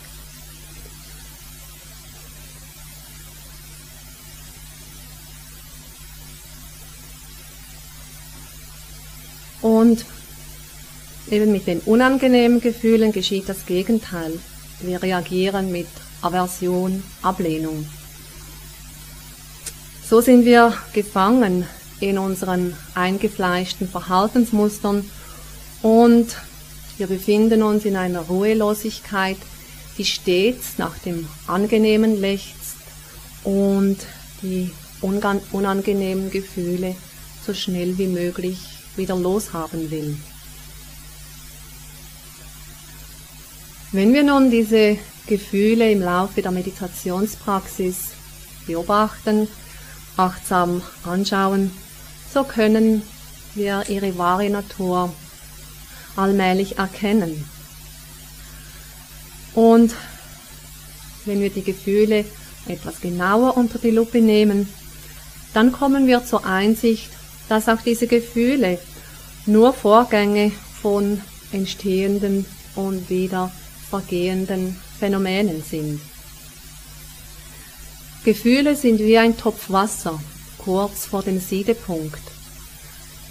Und 9.62 10.06
eben 11.30 11.52
mit 11.52 11.68
den 11.68 11.80
unangenehmen 11.82 12.62
Gefühlen 12.62 13.12
geschieht 13.12 13.48
das 13.48 13.66
Gegenteil. 13.66 14.40
Wir 14.80 15.02
reagieren 15.02 15.72
mit 15.72 15.88
Aversion, 16.22 17.04
Ablehnung. 17.22 17.86
So 20.12 20.20
sind 20.20 20.44
wir 20.44 20.74
gefangen 20.92 21.66
in 22.02 22.18
unseren 22.18 22.76
eingefleischten 22.96 23.88
Verhaltensmustern 23.88 25.10
und 25.82 26.36
wir 26.98 27.08
befinden 27.08 27.64
uns 27.64 27.86
in 27.86 27.96
einer 27.96 28.20
Ruhelosigkeit, 28.20 29.38
die 29.98 30.04
stets 30.04 30.78
nach 30.78 30.98
dem 30.98 31.30
Angenehmen 31.48 32.20
lechzt 32.20 32.76
und 33.46 34.00
die 34.42 34.72
unangenehmen 35.00 36.30
Gefühle 36.30 36.94
so 37.48 37.54
schnell 37.54 37.98
wie 37.98 38.08
möglich 38.08 38.60
wieder 38.98 39.16
loshaben 39.16 39.92
will. 39.92 40.18
Wenn 43.94 44.14
wir 44.14 44.24
nun 44.24 44.52
diese 44.52 44.98
Gefühle 45.26 45.90
im 45.90 46.02
Laufe 46.02 46.42
der 46.42 46.52
Meditationspraxis 46.52 48.10
beobachten, 48.68 49.48
achtsam 50.18 50.82
anschauen, 51.04 51.72
so 52.34 52.44
können 52.44 53.04
wir 53.56 53.84
ihre 53.90 54.18
wahre 54.18 54.50
Natur 54.50 55.14
allmählich 56.16 56.78
erkennen. 56.78 57.46
Und 59.54 59.94
wenn 61.26 61.42
wir 61.42 61.50
die 61.50 61.64
Gefühle 61.64 62.26
etwas 62.68 63.02
genauer 63.02 63.58
unter 63.58 63.80
die 63.80 63.92
Lupe 63.92 64.22
nehmen, 64.22 64.68
dann 65.54 65.72
kommen 65.72 66.08
wir 66.08 66.26
zur 66.26 66.46
Einsicht, 66.46 67.10
dass 67.50 67.68
auch 67.68 67.82
diese 67.82 68.08
Gefühle 68.08 68.80
nur 69.46 69.74
Vorgänge 69.74 70.52
von 70.82 71.22
entstehenden 71.52 72.46
und 72.76 73.10
wieder 73.10 73.52
vergehenden 73.90 74.78
Phänomenen 75.00 75.62
sind. 75.62 76.00
Gefühle 78.24 78.76
sind 78.76 79.00
wie 79.00 79.18
ein 79.18 79.36
Topf 79.36 79.72
Wasser 79.72 80.20
kurz 80.60 81.08
vor 81.08 81.24
dem 81.24 81.40
Siedepunkt. 81.40 82.22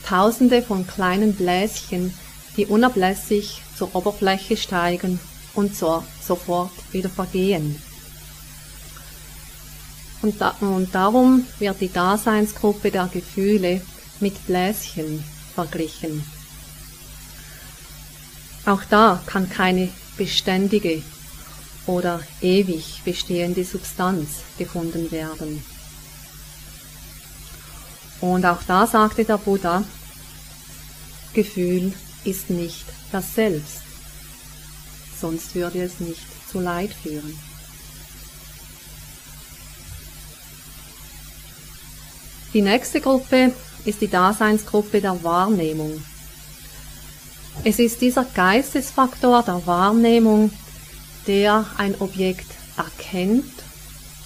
Tausende 0.05 0.63
von 0.63 0.85
kleinen 0.85 1.35
Bläschen, 1.35 2.13
die 2.57 2.67
unablässig 2.67 3.63
zur 3.77 3.95
Oberfläche 3.95 4.57
steigen 4.57 5.21
und 5.55 5.77
so, 5.77 6.03
sofort 6.21 6.73
wieder 6.91 7.09
vergehen. 7.09 7.81
Und, 10.23 10.41
da, 10.41 10.57
und 10.61 10.93
darum 10.93 11.47
wird 11.61 11.81
die 11.81 11.93
Daseinsgruppe 11.93 12.91
der 12.91 13.09
Gefühle 13.13 13.81
mit 14.19 14.45
Bläschen 14.47 15.25
verglichen. 15.55 16.25
Auch 18.67 18.83
da 18.91 19.23
kann 19.25 19.49
keine 19.49 19.89
beständige 20.17 21.03
oder 21.91 22.21
ewig 22.41 23.03
bestehende 23.05 23.65
Substanz 23.65 24.29
gefunden 24.57 25.11
werden. 25.11 25.65
Und 28.21 28.47
auch 28.47 28.63
da 28.63 28.87
sagte 28.87 29.25
der 29.25 29.39
Buddha, 29.39 29.83
Gefühl 31.33 31.93
ist 32.25 32.49
nicht 32.49 32.85
das 33.11 33.35
Selbst, 33.35 33.83
sonst 35.21 35.55
würde 35.57 35.83
es 35.83 35.99
nicht 35.99 36.23
zu 36.51 36.61
Leid 36.61 36.93
führen. 36.93 37.37
Die 42.53 42.63
nächste 42.63 43.01
Gruppe 43.01 43.53
ist 43.85 44.01
die 44.01 44.09
Daseinsgruppe 44.09 45.01
der 45.01 45.23
Wahrnehmung. 45.25 46.03
Es 47.65 47.79
ist 47.79 48.01
dieser 48.01 48.25
Geistesfaktor 48.25 49.43
der 49.43 49.67
Wahrnehmung, 49.67 50.53
der 51.27 51.67
ein 51.77 51.95
Objekt 52.01 52.47
erkennt 52.77 53.53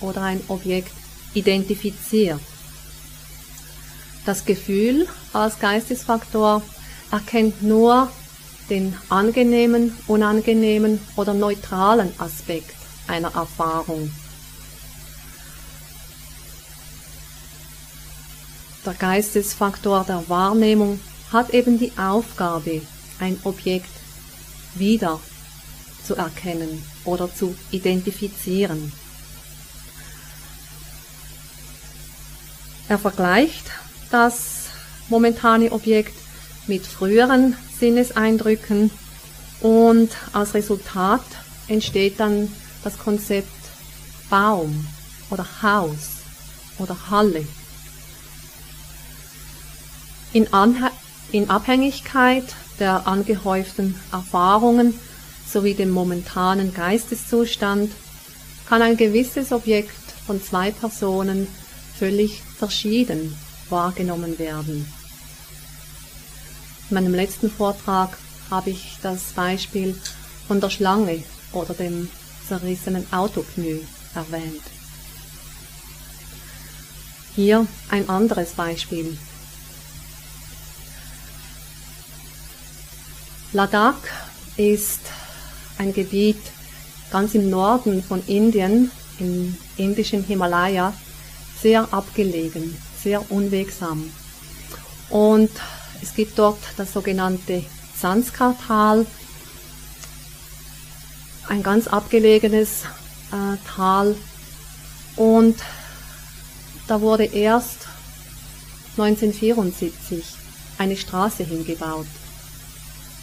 oder 0.01 0.23
ein 0.23 0.41
Objekt 0.49 0.93
identifiziert. 1.35 2.41
Das 4.25 4.45
Gefühl 4.45 5.07
als 5.33 5.59
Geistesfaktor 5.59 6.63
erkennt 7.11 7.63
nur 7.63 8.11
den 8.71 8.97
angenehmen, 9.11 9.95
unangenehmen 10.07 11.01
oder 11.17 11.35
neutralen 11.35 12.13
Aspekt 12.19 12.75
einer 13.07 13.35
Erfahrung. 13.35 14.11
Der 18.87 18.95
Geistesfaktor 18.95 20.05
der 20.05 20.29
Wahrnehmung 20.29 21.01
hat 21.33 21.51
eben 21.51 21.79
die 21.79 21.93
Aufgabe, 21.97 22.83
ein 23.19 23.39
Objekt 23.45 23.91
wieder 24.75 25.21
zu 26.05 26.15
erkennen 26.15 26.85
oder 27.05 27.33
zu 27.35 27.55
identifizieren. 27.71 28.93
Er 32.89 32.99
vergleicht 32.99 33.71
das 34.11 34.67
momentane 35.09 35.73
Objekt 35.73 36.15
mit 36.67 36.87
früheren 36.87 37.57
Sinneseindrücken 37.79 38.91
und 39.61 40.11
als 40.33 40.55
Resultat 40.55 41.25
entsteht 41.69 42.21
dann 42.21 42.53
das 42.83 42.99
Konzept 42.99 43.49
Baum 44.29 44.87
oder 45.31 45.47
Haus 45.63 46.19
oder 46.79 46.97
Halle. 47.11 47.47
In, 50.33 50.53
Anha 50.53 50.91
in 51.33 51.49
Abhängigkeit 51.49 52.45
der 52.79 53.07
angehäuften 53.07 53.99
Erfahrungen 54.13 54.99
sowie 55.55 55.75
dem 55.75 55.91
momentanen 55.91 56.75
Geisteszustand 56.75 57.93
kann 58.69 58.83
ein 58.83 58.97
gewisses 58.97 59.53
Objekt 59.53 59.95
von 60.27 60.43
zwei 60.43 60.73
Personen 60.73 61.47
völlig 61.97 62.43
verschieden 62.59 63.37
wahrgenommen 63.71 64.37
werden. 64.39 64.85
In 66.91 66.95
meinem 66.95 67.15
letzten 67.15 67.51
Vortrag 67.51 68.19
habe 68.51 68.71
ich 68.71 68.99
das 69.01 69.33
Beispiel 69.35 69.99
von 70.49 70.61
der 70.61 70.71
Schlange 70.71 71.23
oder 71.53 71.73
dem 71.73 72.11
zerrissenen 72.49 73.07
Autopneu 73.13 73.79
erwähnt. 74.15 74.63
Hier 77.37 77.67
ein 77.91 78.09
anderes 78.09 78.51
Beispiel. 78.51 79.17
Ladakh 83.53 84.09
ist 84.57 85.01
ein 85.79 85.93
Gebiet 85.93 86.39
ganz 87.11 87.35
im 87.35 87.51
Norden 87.51 88.03
von 88.03 88.23
Indien, 88.27 88.91
im 89.19 89.57
indischen 89.77 90.25
Himalaya, 90.25 90.93
sehr 91.61 91.93
abgelegen, 91.93 92.77
sehr 93.03 93.31
unwegsam. 93.31 94.11
Und 95.11 95.51
es 96.03 96.15
gibt 96.15 96.39
dort 96.39 96.59
das 96.77 96.93
sogenannte 96.93 97.65
Sanskartal, 97.97 99.07
ein 101.49 101.63
ganz 101.63 101.87
abgelegenes 101.87 102.85
äh, 103.33 103.57
Tal 103.67 104.17
und 105.17 105.57
da 106.87 107.01
wurde 107.01 107.25
erst 107.25 107.87
1974 108.97 110.25
eine 110.79 110.97
Straße 110.97 111.45
hingebaut. 111.45 112.07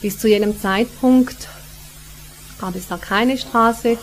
Bis 0.01 0.17
zu 0.17 0.27
jenem 0.27 0.59
Zeitpunkt 0.59 1.47
gab 2.61 2.75
es 2.75 2.87
da 2.87 2.97
keine 2.97 3.39
Straße 3.39 3.97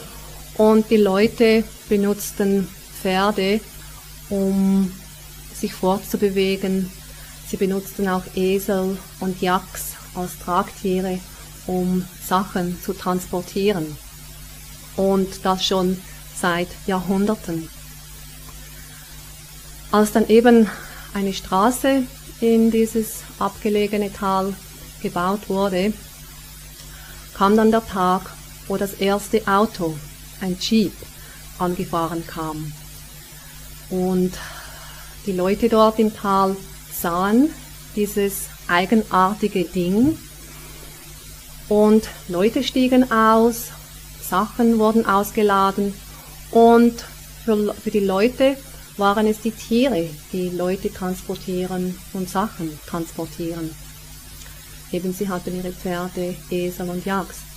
und 0.56 0.90
die 0.90 0.96
Leute 0.96 1.62
benutzten 1.88 2.68
Pferde, 3.00 3.60
um 4.28 4.92
sich 5.54 5.72
fortzubewegen. 5.72 6.90
Sie 7.48 7.56
benutzten 7.56 8.08
auch 8.08 8.24
Esel 8.34 8.98
und 9.20 9.40
Yaks 9.40 9.92
als 10.14 10.38
Tragtiere, 10.40 11.20
um 11.68 12.04
Sachen 12.26 12.82
zu 12.82 12.92
transportieren. 12.92 13.96
Und 14.96 15.44
das 15.44 15.64
schon 15.64 15.96
seit 16.36 16.68
Jahrhunderten. 16.86 17.68
Als 19.92 20.12
dann 20.12 20.28
eben 20.28 20.68
eine 21.14 21.32
Straße 21.32 22.02
in 22.40 22.72
dieses 22.72 23.20
abgelegene 23.38 24.12
Tal 24.12 24.52
gebaut 25.00 25.48
wurde, 25.48 25.92
kam 27.34 27.56
dann 27.56 27.70
der 27.70 27.86
Tag, 27.86 28.22
wo 28.68 28.76
das 28.76 28.94
erste 28.94 29.46
Auto, 29.48 29.96
ein 30.40 30.56
Jeep, 30.60 30.92
angefahren 31.58 32.24
kam. 32.26 32.72
Und 33.90 34.32
die 35.26 35.32
Leute 35.32 35.68
dort 35.68 35.98
im 35.98 36.14
Tal 36.14 36.56
sahen 36.92 37.50
dieses 37.96 38.44
eigenartige 38.68 39.64
Ding 39.64 40.18
und 41.68 42.08
Leute 42.28 42.62
stiegen 42.62 43.10
aus, 43.10 43.68
Sachen 44.22 44.78
wurden 44.78 45.06
ausgeladen 45.06 45.94
und 46.50 47.04
für, 47.44 47.74
für 47.74 47.90
die 47.90 48.00
Leute 48.00 48.56
waren 48.96 49.26
es 49.26 49.40
die 49.40 49.52
Tiere, 49.52 50.08
die 50.32 50.50
Leute 50.50 50.92
transportieren 50.92 51.98
und 52.12 52.28
Sachen 52.28 52.78
transportieren. 52.86 53.74
Eben 54.92 55.12
sie 55.12 55.28
hatten 55.28 55.56
ihre 55.56 55.72
Pferde, 55.72 56.34
Esel 56.50 56.88
und 56.88 57.04
Yaks. 57.04 57.47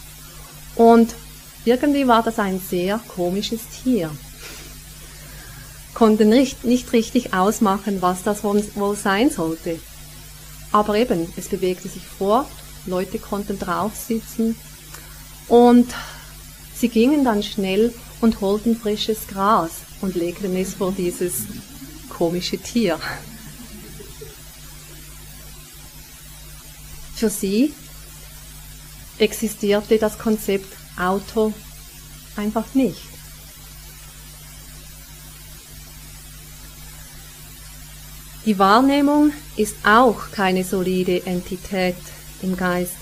Und 0.75 1.13
irgendwie 1.65 2.07
war 2.07 2.23
das 2.23 2.39
ein 2.39 2.59
sehr 2.59 2.99
komisches 3.15 3.61
Tier. 3.83 4.09
Konnte 5.93 6.25
nicht, 6.25 6.63
nicht 6.63 6.93
richtig 6.93 7.33
ausmachen, 7.33 8.01
was 8.01 8.23
das 8.23 8.43
wohl, 8.43 8.95
sein 8.95 9.29
sollte. 9.29 9.79
Aber 10.71 10.95
eben, 10.95 11.31
es 11.35 11.49
bewegte 11.49 11.89
sich 11.89 12.03
fort, 12.03 12.47
Leute 12.85 13.19
konnten 13.19 13.59
drauf 13.59 13.91
sitzen 13.95 14.55
und 15.47 15.93
sie 16.73 16.89
gingen 16.89 17.23
dann 17.23 17.43
schnell 17.43 17.93
und 18.21 18.41
holten 18.41 18.75
frisches 18.75 19.27
Gras 19.27 19.71
und 20.01 20.15
legten 20.15 20.55
es 20.55 20.73
vor 20.75 20.91
dieses 20.91 21.45
komische 22.09 22.57
Tier. 22.57 22.99
Für 27.15 27.29
sie 27.29 27.73
existierte 29.21 29.97
das 29.97 30.17
Konzept 30.17 30.67
Auto 30.99 31.53
einfach 32.35 32.73
nicht. 32.73 33.01
Die 38.45 38.57
Wahrnehmung 38.57 39.31
ist 39.55 39.75
auch 39.85 40.31
keine 40.31 40.63
solide 40.63 41.25
Entität 41.27 41.95
im 42.41 42.57
Geist, 42.57 42.95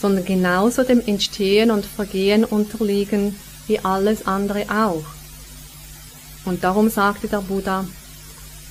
sondern 0.00 0.24
genauso 0.24 0.82
dem 0.82 1.00
Entstehen 1.06 1.70
und 1.70 1.86
Vergehen 1.86 2.44
unterliegen 2.44 3.36
wie 3.68 3.78
alles 3.78 4.26
andere 4.26 4.66
auch. 4.68 5.04
Und 6.44 6.64
darum 6.64 6.90
sagte 6.90 7.28
der 7.28 7.42
Buddha, 7.42 7.86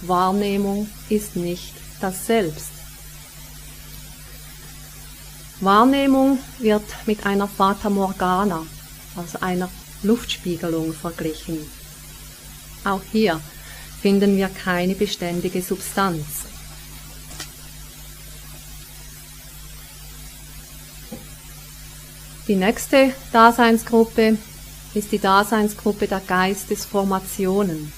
Wahrnehmung 0.01 0.89
ist 1.07 1.37
nicht 1.37 1.73
das 2.01 2.25
Selbst. 2.25 2.78
Wahrnehmung 5.61 6.39
wird 6.59 6.83
mit 7.05 7.25
einer 7.25 7.47
Fata 7.47 7.89
Morgana, 7.89 8.65
also 9.17 9.39
einer 9.41 9.69
Luftspiegelung, 10.03 10.93
verglichen. 10.93 11.59
Auch 12.85 13.01
hier 13.11 13.41
finden 14.01 14.37
wir 14.37 14.47
keine 14.47 14.95
beständige 14.95 15.61
Substanz. 15.61 16.25
Die 22.47 22.55
nächste 22.55 23.13
Daseinsgruppe 23.33 24.37
ist 24.93 25.11
die 25.11 25.19
Daseinsgruppe 25.19 26.07
der 26.07 26.21
Geistesformationen. 26.21 27.91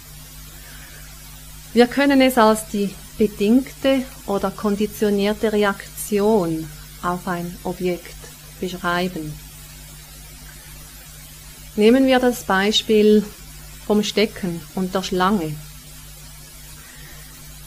Wir 1.74 1.88
können 1.88 2.22
es 2.22 2.38
als 2.38 2.68
die 2.68 2.93
bedingte 3.18 4.01
oder 4.26 4.49
konditionierte 4.49 5.53
Reaktion 5.53 6.68
auf 7.04 7.28
ein 7.28 7.56
Objekt 7.64 8.16
beschreiben. 8.60 9.34
Nehmen 11.76 12.06
wir 12.06 12.20
das 12.20 12.43
Beispiel 12.43 13.24
vom 13.88 14.04
Stecken 14.04 14.62
und 14.76 14.93
der 14.93 15.04
Schlange. 15.04 15.56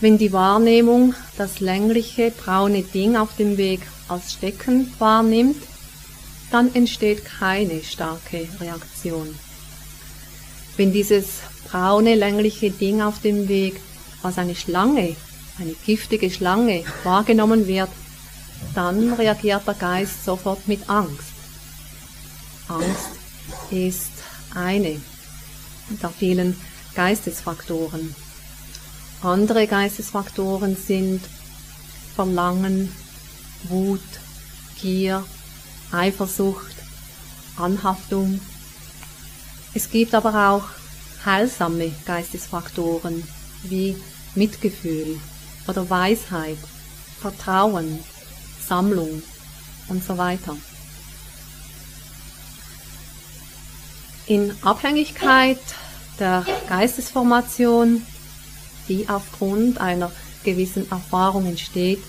Wenn 0.01 0.19
die 0.19 0.33
Wahrnehmung 0.33 1.15
das 1.39 1.61
längliche 1.61 2.31
braune 2.31 2.83
Ding 2.83 3.17
auf 3.17 3.37
dem 3.37 3.57
Weg 3.57 3.81
als 4.09 4.35
Stecken 4.35 4.93
wahrnimmt, 4.99 5.63
dann 6.51 6.75
entsteht 6.75 7.25
keine 7.25 7.83
starke 7.83 8.47
Reaktion. 8.61 9.35
Wenn 10.77 10.93
dieses 10.93 11.41
braune 11.71 12.15
längliche 12.15 12.71
Ding 12.71 13.01
auf 13.01 13.21
dem 13.21 13.49
Weg 13.49 13.81
als 14.23 14.39
eine 14.39 14.55
Schlange, 14.55 15.17
eine 15.59 15.75
giftige 15.87 16.31
Schlange 16.31 16.85
wahrgenommen 17.05 17.67
wird, 17.67 17.89
dann 18.75 19.13
reagiert 19.13 19.67
der 19.67 19.75
Geist 19.75 20.25
sofort 20.25 20.67
mit 20.67 20.89
Angst. 20.89 21.35
Angst 22.69 23.11
ist 23.71 24.13
eine 24.55 25.01
der 25.89 26.11
vielen 26.11 26.57
Geistesfaktoren. 26.95 28.15
Andere 29.23 29.67
Geistesfaktoren 29.67 30.77
sind 30.77 31.21
Verlangen, 32.15 32.93
Wut, 33.65 34.01
Gier, 34.81 35.25
Eifersucht, 35.93 36.75
Anhaftung. 37.57 38.41
Es 39.73 39.91
gibt 39.91 40.15
aber 40.15 40.51
auch 40.51 40.65
heilsame 41.25 41.93
Geistesfaktoren 42.05 43.27
wie 43.63 43.97
Mitgefühl 44.35 45.19
oder 45.67 45.89
Weisheit, 45.89 46.59
Vertrauen, 47.21 47.99
Sammlung 48.67 49.23
und 49.89 50.05
so 50.05 50.17
weiter. 50.19 50.57
In 54.27 54.55
Abhängigkeit 54.63 55.59
der 56.19 56.47
Geistesformation, 56.69 58.03
die 58.89 59.09
aufgrund 59.09 59.79
einer 59.79 60.11
gewissen 60.45 60.91
Erfahrung 60.91 61.47
entsteht, 61.47 62.03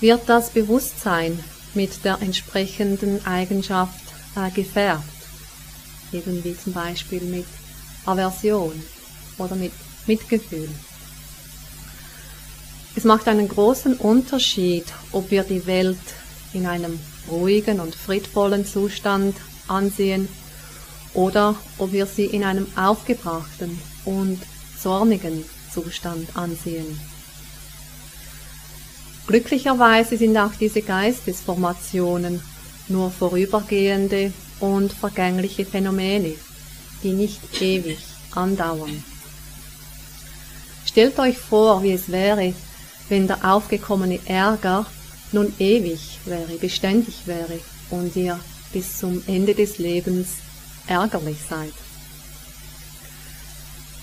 wird 0.00 0.28
das 0.28 0.50
Bewusstsein 0.50 1.38
mit 1.74 2.04
der 2.04 2.20
entsprechenden 2.20 3.24
Eigenschaft 3.26 4.02
äh, 4.36 4.50
gefärbt. 4.50 5.04
Eben 6.12 6.42
wie 6.44 6.56
zum 6.56 6.72
Beispiel 6.72 7.20
mit 7.22 7.46
Aversion 8.04 8.82
oder 9.38 9.54
mit 9.54 9.72
Mitgefühl. 10.06 10.68
Es 12.94 13.04
macht 13.04 13.26
einen 13.26 13.48
großen 13.48 13.96
Unterschied, 13.96 14.84
ob 15.12 15.30
wir 15.30 15.44
die 15.44 15.66
Welt 15.66 15.98
in 16.52 16.66
einem 16.66 16.98
ruhigen 17.30 17.80
und 17.80 17.94
friedvollen 17.94 18.66
Zustand 18.66 19.36
ansehen 19.66 20.28
oder 21.14 21.54
ob 21.78 21.92
wir 21.92 22.06
sie 22.06 22.26
in 22.26 22.44
einem 22.44 22.66
aufgebrachten 22.76 23.78
und 24.04 24.40
zornigen 24.78 25.44
Zustand 25.72 26.36
ansehen. 26.36 27.00
Glücklicherweise 29.26 30.16
sind 30.18 30.36
auch 30.36 30.52
diese 30.60 30.82
Geistesformationen 30.82 32.42
nur 32.88 33.10
vorübergehende 33.10 34.32
und 34.60 34.92
vergängliche 34.92 35.64
Phänomene, 35.64 36.34
die 37.02 37.12
nicht 37.12 37.40
ewig 37.62 37.98
andauern. 38.34 39.02
Stellt 40.84 41.18
euch 41.18 41.38
vor, 41.38 41.82
wie 41.82 41.92
es 41.92 42.10
wäre, 42.10 42.52
wenn 43.08 43.26
der 43.26 43.52
aufgekommene 43.52 44.20
Ärger 44.26 44.86
nun 45.32 45.52
ewig 45.58 46.18
wäre, 46.24 46.56
beständig 46.58 47.26
wäre 47.26 47.58
und 47.90 48.14
ihr 48.16 48.38
bis 48.72 48.98
zum 48.98 49.22
Ende 49.26 49.54
des 49.54 49.78
Lebens 49.78 50.28
ärgerlich 50.86 51.38
seid. 51.48 51.72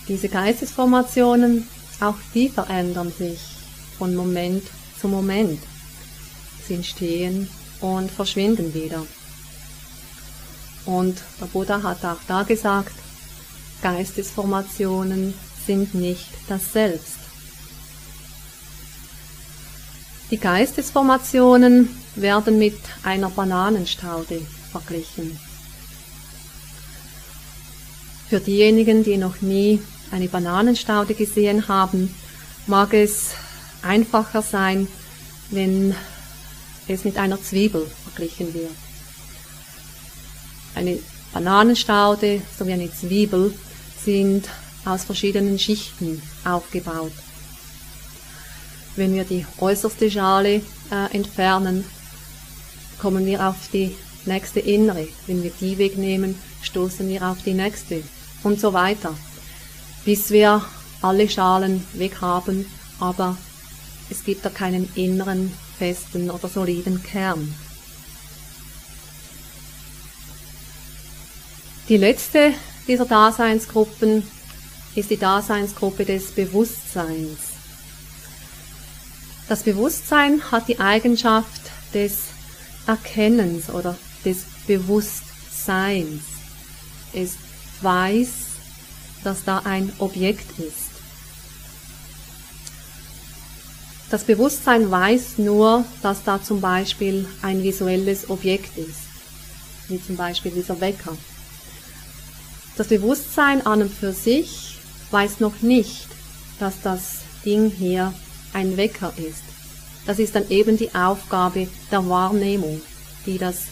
Diese 0.08 0.30
Geistesformationen, 0.30 1.68
auch 2.00 2.16
die 2.34 2.50
verändern 2.50 3.12
sich 3.16 3.40
von 3.98 4.16
Moment 4.16 4.64
zu 5.00 5.08
Moment. 5.08 5.62
Sie 6.68 6.76
entstehen 6.76 7.50
und 7.82 8.10
verschwinden 8.10 8.74
wieder. 8.74 9.06
Und 10.86 11.22
der 11.40 11.46
Buddha 11.46 11.84
hat 11.84 12.04
auch 12.04 12.18
da 12.28 12.44
gesagt, 12.44 12.94
Geistesformationen 13.82 15.34
sind 15.66 15.94
nicht 15.94 16.28
das 16.48 16.74
Selbst. 16.74 17.29
Die 20.32 20.38
Geistesformationen 20.38 21.90
werden 22.16 22.60
mit 22.60 22.78
einer 23.04 23.30
Bananenstaude 23.30 24.42
verglichen. 24.72 25.40
Für 28.30 28.40
diejenigen, 28.40 29.04
die 29.04 29.18
noch 29.18 29.42
nie 29.42 29.82
eine 30.12 30.28
Bananenstaude 30.28 31.16
gesehen 31.16 31.68
haben, 31.68 32.14
mag 32.68 32.94
es 32.94 33.32
einfacher 33.82 34.44
sein, 34.44 34.88
wenn 35.50 35.96
es 36.88 37.06
mit 37.06 37.18
einer 37.18 37.42
Zwiebel 37.42 37.90
verglichen 38.04 38.54
wird. 38.54 38.72
Eine 40.76 41.00
Bananenstaude 41.34 42.42
sowie 42.58 42.74
eine 42.74 42.94
Zwiebel 42.94 43.54
sind 44.06 44.48
aus 44.86 45.06
verschiedenen 45.06 45.58
Schichten 45.58 46.22
aufgebaut. 46.46 47.12
Wenn 49.00 49.14
wir 49.14 49.24
die 49.24 49.46
äußerste 49.60 50.12
Schale 50.12 50.56
äh, 50.92 51.16
entfernen, 51.16 51.86
kommen 53.00 53.26
wir 53.26 53.48
auf 53.48 53.56
die 53.72 53.96
nächste 54.26 54.60
innere. 54.60 55.08
Wenn 55.26 55.42
wir 55.42 55.52
die 55.52 55.78
wegnehmen, 55.78 56.36
stoßen 56.62 57.08
wir 57.08 57.26
auf 57.26 57.42
die 57.42 57.54
nächste 57.54 58.04
und 58.44 58.60
so 58.60 58.74
weiter, 58.74 59.16
bis 60.04 60.32
wir 60.32 60.66
alle 61.02 61.30
Schalen 61.30 61.88
weg 61.94 62.20
haben, 62.20 62.66
aber 63.00 63.38
es 64.10 64.26
gibt 64.26 64.44
da 64.44 64.50
keinen 64.50 64.92
inneren, 64.96 65.54
festen 65.78 66.30
oder 66.30 66.50
soliden 66.50 67.02
Kern. 67.02 67.56
Die 71.88 71.96
letzte 71.96 72.52
dieser 72.86 73.06
Daseinsgruppen 73.06 74.24
ist 74.94 75.10
die 75.10 75.18
Daseinsgruppe 75.18 76.04
des 76.04 76.32
Bewusstseins. 76.32 77.49
Das 79.50 79.64
Bewusstsein 79.64 80.52
hat 80.52 80.68
die 80.68 80.80
Eigenschaft 80.80 81.72
des 81.92 82.20
Erkennens 82.86 83.72
oder 83.72 83.98
des 84.24 84.44
Bewusstseins. 84.68 86.22
Es 87.14 87.32
weiß, 87.82 88.30
dass 89.24 89.44
da 89.44 89.64
ein 89.66 89.92
Objekt 89.98 90.60
ist. 90.60 90.92
Das 94.12 94.24
Bewusstsein 94.24 94.92
weiß 94.92 95.40
nur, 95.40 95.84
dass 96.04 96.24
da 96.24 96.40
zum 96.40 96.62
Beispiel 96.62 97.28
ein 97.42 97.64
visuelles 97.64 98.30
Objekt 98.30 98.78
ist, 98.78 99.02
wie 99.88 100.00
zum 100.00 100.16
Beispiel 100.16 100.52
dieser 100.52 100.80
Wecker. 100.80 101.18
Das 102.78 102.88
Bewusstsein 102.88 103.66
an 103.66 103.82
und 103.82 103.92
für 103.92 104.14
sich 104.14 104.78
weiß 105.10 105.40
noch 105.40 105.64
nicht, 105.64 106.08
dass 106.60 106.82
das 106.84 107.22
Ding 107.44 107.72
hier 107.72 108.14
ein 108.54 108.78
Wecker 108.78 109.12
ist. 109.18 109.44
Das 110.06 110.20
ist 110.20 110.36
dann 110.36 110.48
eben 110.50 110.78
die 110.78 110.96
Aufgabe 110.96 111.68
der 111.92 112.08
Wahrnehmung, 112.08 112.82
die 113.26 113.38
das 113.38 113.64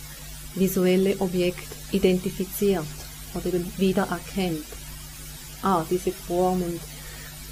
visuelle 0.55 1.17
Objekt 1.19 1.69
identifiziert 1.91 2.84
oder 3.34 3.45
eben 3.47 3.71
wiedererkennt. 3.78 4.65
Ah, 5.61 5.86
diese 5.89 6.11
Form 6.11 6.61
und 6.61 6.82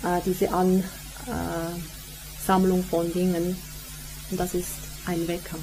äh, 0.04 0.20
diese 0.26 0.52
Ansammlung 0.52 2.82
äh, 2.82 2.84
von 2.84 3.10
Dingen, 3.12 3.58
das 4.32 4.54
ist 4.54 4.70
ein 5.06 5.28
Wecker. 5.28 5.58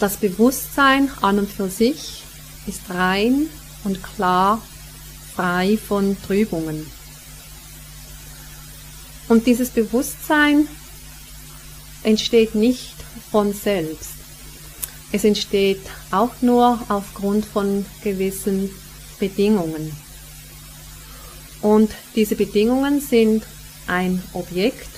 Das 0.00 0.16
Bewusstsein 0.16 1.10
an 1.20 1.38
und 1.38 1.48
für 1.50 1.68
sich 1.68 2.24
ist 2.66 2.80
rein 2.88 3.48
und 3.84 4.02
klar, 4.02 4.62
frei 5.34 5.76
von 5.76 6.16
Trübungen. 6.26 6.86
Und 9.28 9.46
dieses 9.46 9.70
Bewusstsein 9.70 10.68
entsteht 12.02 12.54
nicht 12.54 12.94
von 13.30 13.52
selbst. 13.52 14.10
Es 15.12 15.24
entsteht 15.24 15.80
auch 16.10 16.32
nur 16.40 16.78
aufgrund 16.88 17.46
von 17.46 17.86
gewissen 18.02 18.70
Bedingungen. 19.18 19.92
Und 21.62 21.90
diese 22.14 22.36
Bedingungen 22.36 23.00
sind 23.00 23.44
ein 23.86 24.22
Objekt 24.32 24.88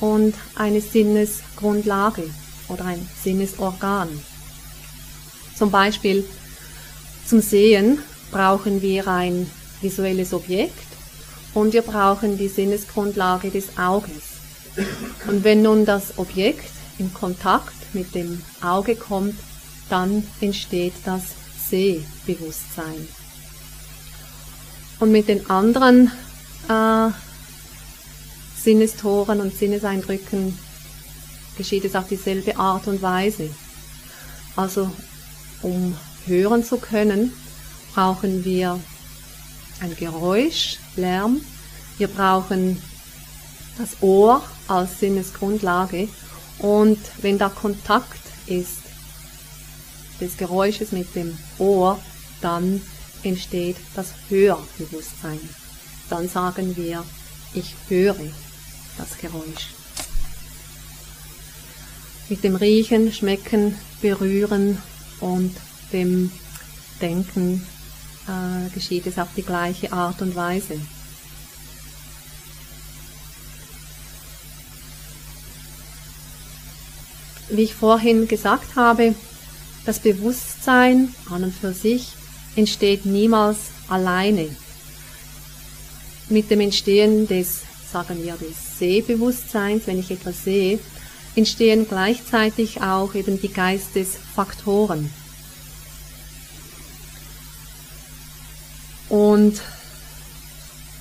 und 0.00 0.34
eine 0.56 0.80
Sinnesgrundlage 0.80 2.28
oder 2.68 2.84
ein 2.84 3.08
Sinnesorgan. 3.22 4.08
Zum 5.56 5.70
Beispiel 5.70 6.24
zum 7.26 7.40
Sehen 7.40 7.98
brauchen 8.30 8.82
wir 8.82 9.06
ein 9.06 9.48
visuelles 9.80 10.34
Objekt 10.34 10.91
und 11.54 11.72
wir 11.72 11.82
brauchen 11.82 12.38
die 12.38 12.48
Sinnesgrundlage 12.48 13.50
des 13.50 13.76
Auges. 13.76 14.40
Und 15.26 15.44
wenn 15.44 15.62
nun 15.62 15.84
das 15.84 16.18
Objekt 16.18 16.70
in 16.98 17.12
Kontakt 17.12 17.74
mit 17.94 18.14
dem 18.14 18.42
Auge 18.62 18.96
kommt, 18.96 19.34
dann 19.88 20.26
entsteht 20.40 20.94
das 21.04 21.22
Sehbewusstsein. 21.68 23.08
Und 25.00 25.12
mit 25.12 25.28
den 25.28 25.50
anderen 25.50 26.10
äh, 26.68 27.10
Sinnestoren 28.56 29.40
und 29.40 29.54
Sinneseindrücken 29.54 30.56
geschieht 31.58 31.84
es 31.84 31.94
auf 31.94 32.08
dieselbe 32.08 32.56
Art 32.56 32.86
und 32.86 33.02
Weise. 33.02 33.50
Also 34.56 34.90
um 35.60 35.96
hören 36.26 36.64
zu 36.64 36.78
können, 36.78 37.32
brauchen 37.94 38.44
wir 38.44 38.78
ein 39.82 39.96
Geräusch, 39.96 40.78
Lärm. 40.96 41.40
Wir 41.98 42.06
brauchen 42.06 42.80
das 43.76 44.00
Ohr 44.00 44.42
als 44.68 45.00
Sinnesgrundlage. 45.00 46.08
Und 46.58 46.98
wenn 47.20 47.38
da 47.38 47.48
Kontakt 47.48 48.20
ist 48.46 48.78
des 50.20 50.36
Geräusches 50.36 50.92
mit 50.92 51.14
dem 51.16 51.36
Ohr, 51.58 51.98
dann 52.40 52.80
entsteht 53.24 53.76
das 53.94 54.12
Hörbewusstsein. 54.28 55.40
Dann 56.08 56.28
sagen 56.28 56.76
wir, 56.76 57.04
ich 57.52 57.74
höre 57.88 58.16
das 58.98 59.18
Geräusch. 59.18 59.70
Mit 62.28 62.44
dem 62.44 62.54
Riechen, 62.54 63.12
Schmecken, 63.12 63.76
Berühren 64.00 64.78
und 65.20 65.56
dem 65.92 66.30
Denken 67.00 67.66
äh, 68.28 68.70
geschieht 68.74 69.06
es 69.06 69.18
auf 69.18 69.28
die 69.36 69.42
gleiche 69.42 69.92
Art 69.92 70.22
und 70.22 70.34
Weise. 70.34 70.80
Wie 77.50 77.62
ich 77.62 77.74
vorhin 77.74 78.28
gesagt 78.28 78.76
habe, 78.76 79.14
das 79.84 79.98
Bewusstsein 79.98 81.14
an 81.28 81.44
und 81.44 81.54
für 81.54 81.72
sich 81.72 82.12
entsteht 82.56 83.04
niemals 83.04 83.58
alleine. 83.88 84.48
Mit 86.28 86.50
dem 86.50 86.60
Entstehen 86.60 87.26
des, 87.26 87.62
sagen 87.92 88.22
wir, 88.22 88.34
des 88.36 88.78
Sehbewusstseins, 88.78 89.86
wenn 89.86 89.98
ich 89.98 90.10
etwas 90.10 90.44
sehe, 90.44 90.78
entstehen 91.34 91.86
gleichzeitig 91.88 92.80
auch 92.80 93.14
eben 93.14 93.40
die 93.40 93.52
Geistesfaktoren. 93.52 95.10
Und 99.12 99.60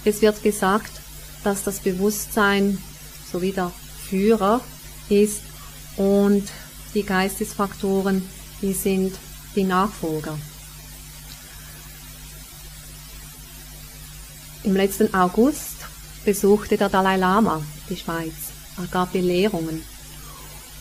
es 0.03 0.22
wird 0.22 0.43
gesagt, 0.43 0.91
dass 1.45 1.64
das 1.64 1.80
Bewusstsein 1.80 2.78
so 3.32 3.41
wie 3.41 3.53
der 3.53 3.72
Führer 4.09 4.59
ist 5.07 5.43
und 5.95 6.43
die 6.93 7.03
Geistesfaktoren, 7.03 8.28
die 8.62 8.74
sind 8.74 9.16
die 9.55 9.64
Nachfolger. 9.64 10.38
Im 14.64 14.76
letzten 14.76 15.14
August 15.14 15.78
besuchte 16.26 16.76
der 16.76 16.89
Dalai 16.89 17.16
Lama 17.16 17.64
die 17.89 17.95
Schweiz. 17.95 18.34
Er 18.78 18.88
gab 18.88 19.14
Belehrungen. 19.14 19.86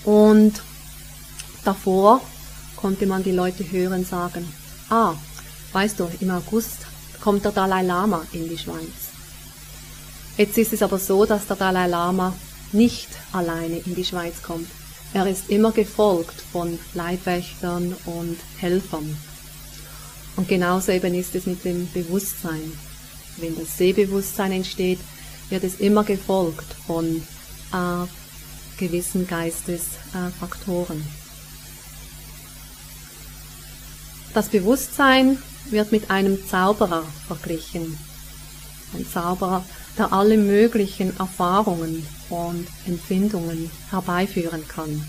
Und 0.03 0.61
davor 1.65 2.23
konnte 2.75 3.07
man 3.07 3.23
die 3.23 3.31
Leute 3.31 3.71
hören 3.71 4.05
sagen, 4.05 4.53
ah, 4.89 5.15
weißt 5.73 6.01
du, 6.01 6.11
im 6.19 6.31
August 6.33 6.90
kommt 7.21 7.45
der 7.45 7.53
Dalai 7.53 7.83
Lama 7.83 8.27
in 8.33 8.49
die 8.49 8.59
Schweiz. 8.59 9.11
Jetzt 10.37 10.57
ist 10.59 10.73
es 10.73 10.83
aber 10.83 10.99
so, 10.99 11.27
dass 11.27 11.47
der 11.47 11.57
Dalai 11.57 11.87
Lama 11.87 12.35
nicht 12.73 13.09
alleine 13.33 13.79
in 13.79 13.95
die 13.95 14.05
Schweiz 14.05 14.43
kommt. 14.43 14.69
Er 15.13 15.27
ist 15.27 15.51
immer 15.51 15.73
gefolgt 15.73 16.41
von 16.53 16.79
Leibwächtern 16.95 17.97
und 18.07 18.37
Helfern. 18.59 19.17
Und 20.37 20.49
genauso 20.49 20.93
eben 20.93 21.15
ist 21.15 21.35
es 21.35 21.47
mit 21.47 21.65
dem 21.65 21.91
Bewusstsein. 21.93 22.73
Wenn 23.37 23.59
das 23.59 23.77
Sehbewusstsein 23.77 24.53
entsteht, 24.53 25.01
wird 25.51 25.65
es 25.65 25.81
immer 25.81 26.05
gefolgt 26.05 26.67
von 26.87 27.23
äh, 27.73 28.07
gewissen 28.79 29.27
Geistesfaktoren. 29.27 31.05
Das 34.33 34.49
Bewusstsein 34.49 35.39
wird 35.67 35.93
mit 35.93 36.11
einem 36.11 36.47
Zauberer 36.49 37.05
verglichen. 37.27 37.99
Ein 38.95 39.07
Zauberer, 39.07 39.65
der 39.99 40.13
alle 40.13 40.37
möglichen 40.37 41.17
Erfahrungen 41.19 42.07
und 42.29 42.67
Empfindungen 42.87 43.71
herbeiführen 43.91 44.67
kann. 44.67 45.05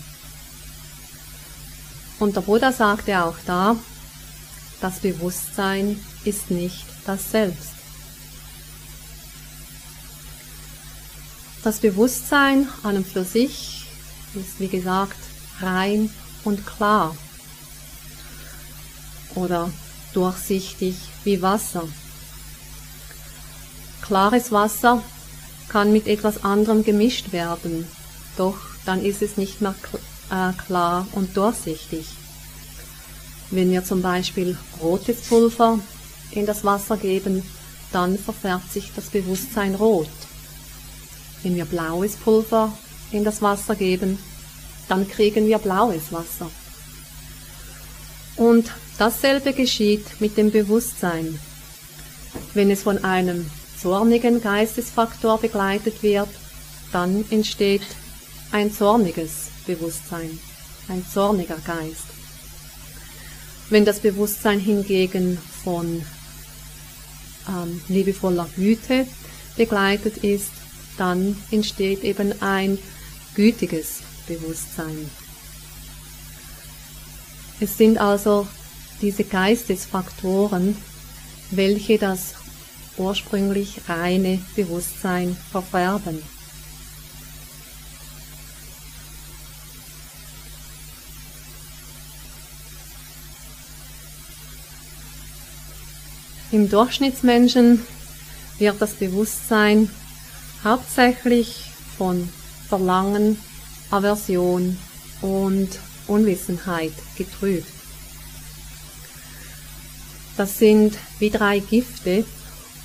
Und 2.18 2.36
der 2.36 2.42
Buddha 2.42 2.72
sagte 2.72 3.24
auch 3.24 3.36
da, 3.46 3.76
das 4.80 5.00
Bewusstsein 5.00 5.98
ist 6.24 6.50
nicht 6.50 6.84
das 7.06 7.30
Selbst. 7.30 7.72
Das 11.64 11.78
Bewusstsein 11.78 12.68
an 12.82 12.96
und 12.96 13.06
für 13.06 13.24
sich 13.24 13.86
ist, 14.34 14.58
wie 14.58 14.68
gesagt, 14.68 15.18
rein 15.60 16.10
und 16.44 16.66
klar 16.66 17.16
oder 19.34 19.70
durchsichtig 20.12 20.96
wie 21.24 21.42
Wasser. 21.42 21.88
Klares 24.02 24.52
Wasser 24.52 25.02
kann 25.68 25.92
mit 25.92 26.06
etwas 26.06 26.44
anderem 26.44 26.84
gemischt 26.84 27.32
werden, 27.32 27.86
doch 28.36 28.56
dann 28.84 29.04
ist 29.04 29.22
es 29.22 29.36
nicht 29.36 29.60
mehr 29.60 29.74
äh, 30.30 30.52
klar 30.66 31.06
und 31.12 31.36
durchsichtig. 31.36 32.06
Wenn 33.50 33.70
wir 33.70 33.84
zum 33.84 34.02
Beispiel 34.02 34.56
rotes 34.80 35.22
Pulver 35.22 35.78
in 36.30 36.46
das 36.46 36.64
Wasser 36.64 36.96
geben, 36.96 37.42
dann 37.92 38.18
verfärbt 38.18 38.72
sich 38.72 38.90
das 38.96 39.06
Bewusstsein 39.06 39.74
rot. 39.74 40.08
Wenn 41.42 41.56
wir 41.56 41.66
blaues 41.66 42.16
Pulver 42.16 42.72
in 43.10 43.24
das 43.24 43.42
Wasser 43.42 43.74
geben, 43.74 44.18
dann 44.88 45.08
kriegen 45.08 45.46
wir 45.46 45.58
blaues 45.58 46.10
Wasser. 46.10 46.50
Und 48.36 48.72
dasselbe 49.02 49.52
geschieht 49.52 50.20
mit 50.20 50.36
dem 50.36 50.52
Bewusstsein. 50.52 51.36
Wenn 52.54 52.70
es 52.70 52.84
von 52.84 53.02
einem 53.02 53.50
zornigen 53.76 54.40
Geistesfaktor 54.40 55.38
begleitet 55.38 56.04
wird, 56.04 56.28
dann 56.92 57.24
entsteht 57.30 57.82
ein 58.52 58.72
zorniges 58.72 59.48
Bewusstsein, 59.66 60.38
ein 60.86 61.04
zorniger 61.04 61.56
Geist. 61.66 62.04
Wenn 63.70 63.84
das 63.84 63.98
Bewusstsein 63.98 64.60
hingegen 64.60 65.36
von 65.64 66.04
ähm, 67.48 67.80
liebevoller 67.88 68.48
Güte 68.54 69.08
begleitet 69.56 70.18
ist, 70.18 70.52
dann 70.96 71.36
entsteht 71.50 72.04
eben 72.04 72.40
ein 72.40 72.78
gütiges 73.34 73.98
Bewusstsein. 74.28 75.10
Es 77.58 77.76
sind 77.76 77.98
also 77.98 78.46
diese 79.02 79.24
Geistesfaktoren, 79.24 80.76
welche 81.50 81.98
das 81.98 82.34
ursprünglich 82.96 83.80
reine 83.88 84.40
Bewusstsein 84.54 85.36
verfärben. 85.50 86.22
Im 96.52 96.68
Durchschnittsmenschen 96.68 97.80
wird 98.58 98.80
das 98.80 98.92
Bewusstsein 98.92 99.90
hauptsächlich 100.62 101.64
von 101.96 102.28
Verlangen, 102.68 103.38
Aversion 103.90 104.76
und 105.22 105.70
Unwissenheit 106.06 106.92
getrübt. 107.16 107.81
Das 110.36 110.58
sind 110.58 110.96
wie 111.18 111.30
drei 111.30 111.58
Gifte 111.58 112.24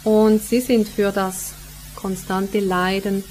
und 0.04 0.44
sie 0.44 0.60
sind 0.60 0.88
für 0.88 1.12
das 1.12 1.54
konstante 1.96 2.60
Leiden 2.60 3.24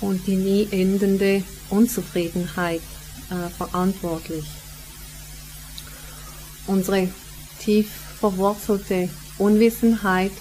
und 0.00 0.26
die 0.26 0.36
nie 0.36 0.68
endende 0.70 1.42
Unzufriedenheit 1.70 2.80
äh, 3.30 3.48
verantwortlich. 3.56 4.44
Unsere 6.66 7.08
tief 7.60 7.90
verwurzelte 8.20 9.08
Unwissenheit 9.38 10.32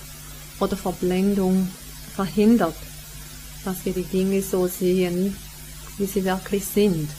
oder 0.60 0.78
Verblendung 0.78 1.70
verhindert, 2.16 2.76
dass 3.64 3.84
wir 3.86 3.94
die 3.94 4.04
Dinge 4.04 4.42
so 4.42 4.68
sehen, 4.68 5.36
wie 5.98 6.06
sie 6.06 6.24
wirklich 6.24 6.66
sind. 6.66 7.10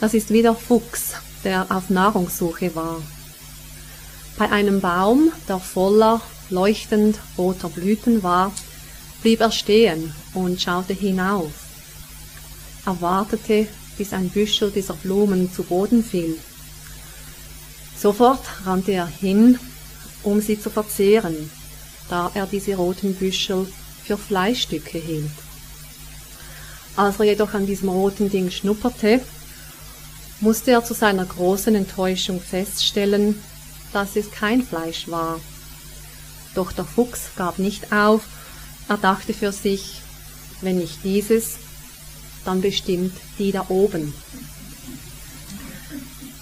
Das 0.00 0.14
ist 0.14 0.30
wie 0.30 0.42
der 0.42 0.54
Fuchs, 0.54 1.14
der 1.44 1.66
auf 1.70 1.90
Nahrungssuche 1.90 2.74
war. 2.74 3.02
Bei 4.36 4.50
einem 4.50 4.80
Baum, 4.80 5.32
der 5.48 5.58
voller 5.58 6.20
leuchtend 6.50 7.18
roter 7.36 7.68
Blüten 7.68 8.22
war, 8.22 8.52
blieb 9.22 9.40
er 9.40 9.50
stehen 9.50 10.14
und 10.34 10.60
schaute 10.60 10.92
hinauf. 10.92 11.52
Er 12.86 13.00
wartete, 13.00 13.66
bis 13.96 14.12
ein 14.12 14.30
Büschel 14.30 14.70
dieser 14.70 14.94
Blumen 14.94 15.52
zu 15.52 15.64
Boden 15.64 16.04
fiel. 16.04 16.38
Sofort 18.00 18.44
rannte 18.64 18.92
er 18.92 19.06
hin, 19.06 19.58
um 20.22 20.40
sie 20.40 20.60
zu 20.60 20.70
verzehren, 20.70 21.50
da 22.08 22.30
er 22.34 22.46
diese 22.46 22.76
roten 22.76 23.14
Büschel 23.14 23.66
für 24.04 24.16
Fleischstücke 24.16 24.98
hielt. 24.98 25.30
Als 26.96 27.18
er 27.18 27.26
jedoch 27.26 27.54
an 27.54 27.66
diesem 27.66 27.88
roten 27.88 28.30
Ding 28.30 28.50
schnupperte, 28.50 29.20
musste 30.40 30.70
er 30.70 30.84
zu 30.84 30.94
seiner 30.94 31.24
großen 31.24 31.74
Enttäuschung 31.74 32.40
feststellen, 32.40 33.42
dass 33.92 34.16
es 34.16 34.30
kein 34.30 34.62
Fleisch 34.62 35.08
war. 35.08 35.40
Doch 36.54 36.72
der 36.72 36.84
Fuchs 36.84 37.30
gab 37.36 37.58
nicht 37.58 37.92
auf, 37.92 38.22
er 38.88 38.96
dachte 38.96 39.34
für 39.34 39.52
sich, 39.52 40.00
wenn 40.60 40.78
nicht 40.78 41.04
dieses, 41.04 41.56
dann 42.44 42.60
bestimmt 42.60 43.12
die 43.38 43.52
da 43.52 43.66
oben. 43.68 44.14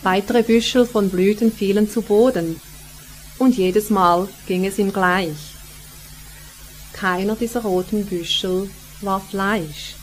Weitere 0.03 0.43
Büschel 0.43 0.87
von 0.87 1.11
Blüten 1.11 1.53
fielen 1.53 1.91
zu 1.91 2.03
Boden, 2.03 2.61
und 3.39 3.57
jedes 3.57 3.91
Mal 3.91 4.29
ging 4.47 4.65
es 4.65 4.79
ihm 4.79 4.93
gleich. 4.93 5.37
Keiner 6.93 7.37
dieser 7.37 7.63
roten 7.63 8.07
Büschel 8.07 8.71
war 9.03 9.21
Fleisch. 9.21 9.96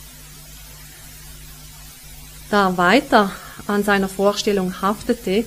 Da 2.53 2.67
er 2.67 2.77
weiter 2.77 3.31
an 3.65 3.83
seiner 3.83 4.07
Vorstellung 4.07 4.79
haftete, 4.79 5.43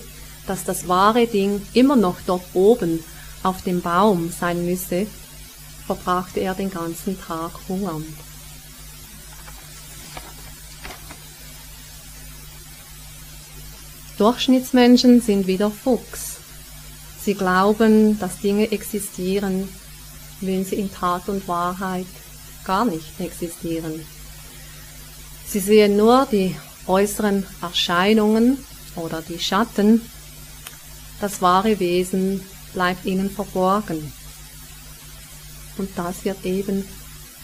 dass 0.49 0.65
das 0.65 0.89
wahre 0.89 1.29
Ding 1.29 1.65
immer 1.73 1.95
noch 1.95 2.17
dort 2.27 2.43
oben 2.53 2.99
auf 3.45 3.63
dem 3.63 3.81
Baum 3.81 4.33
sein 4.33 4.67
müsse, 4.67 5.07
verbrachte 5.87 6.41
er 6.41 6.55
den 6.55 6.69
ganzen 6.69 7.17
Tag 7.21 7.53
hungernd. 7.69 8.09
Durchschnittsmenschen 14.19 15.21
sind 15.21 15.47
wie 15.47 15.59
der 15.59 15.71
Fuchs. 15.71 16.39
Sie 17.23 17.35
glauben, 17.35 18.19
dass 18.19 18.41
Dinge 18.41 18.73
existieren, 18.73 19.69
wenn 20.41 20.65
sie 20.65 20.75
in 20.75 20.93
Tat 20.93 21.29
und 21.29 21.47
Wahrheit 21.47 22.07
gar 22.65 22.85
nicht 22.85 23.21
existieren. 23.21 24.05
Sie 25.47 25.61
sehen 25.61 25.97
nur 25.97 26.27
die 26.33 26.57
äußeren 26.87 27.47
Erscheinungen 27.63 28.59
oder 28.97 29.23
die 29.23 29.39
Schatten 29.39 30.01
das 31.21 31.41
wahre 31.41 31.79
Wesen 31.81 32.43
bleibt 32.75 33.07
ihnen 33.07 33.31
verborgen. 33.31 34.13
Und 35.79 35.91
das 35.97 36.25
wird 36.25 36.45
eben 36.45 36.87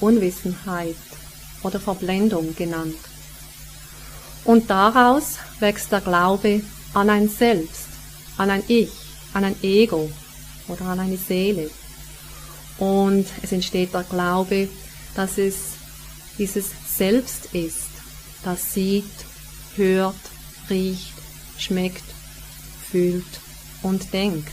Unwissenheit 0.00 0.96
oder 1.62 1.80
Verblendung 1.80 2.54
genannt. 2.54 2.96
Und 4.44 4.68
daraus 4.68 5.38
wächst 5.60 5.92
der 5.92 6.00
Glaube 6.00 6.62
an 6.94 7.08
ein 7.08 7.28
Selbst, 7.28 7.86
an 8.36 8.50
ein 8.50 8.64
Ich, 8.68 8.90
an 9.32 9.44
ein 9.44 9.56
Ego 9.62 10.10
oder 10.68 10.84
an 10.86 11.00
eine 11.00 11.16
Seele. 11.16 11.70
Und 12.78 13.26
es 13.42 13.52
entsteht 13.52 13.94
der 13.94 14.02
Glaube, 14.02 14.68
dass 15.14 15.38
es 15.38 15.56
dieses 16.38 16.70
Selbst 16.88 17.54
ist, 17.54 17.88
das 18.42 18.72
sieht, 18.74 19.04
hört, 19.76 20.14
riecht, 20.70 21.14
schmeckt, 21.58 22.04
fühlt 22.90 23.24
und 23.82 24.12
denkt. 24.12 24.52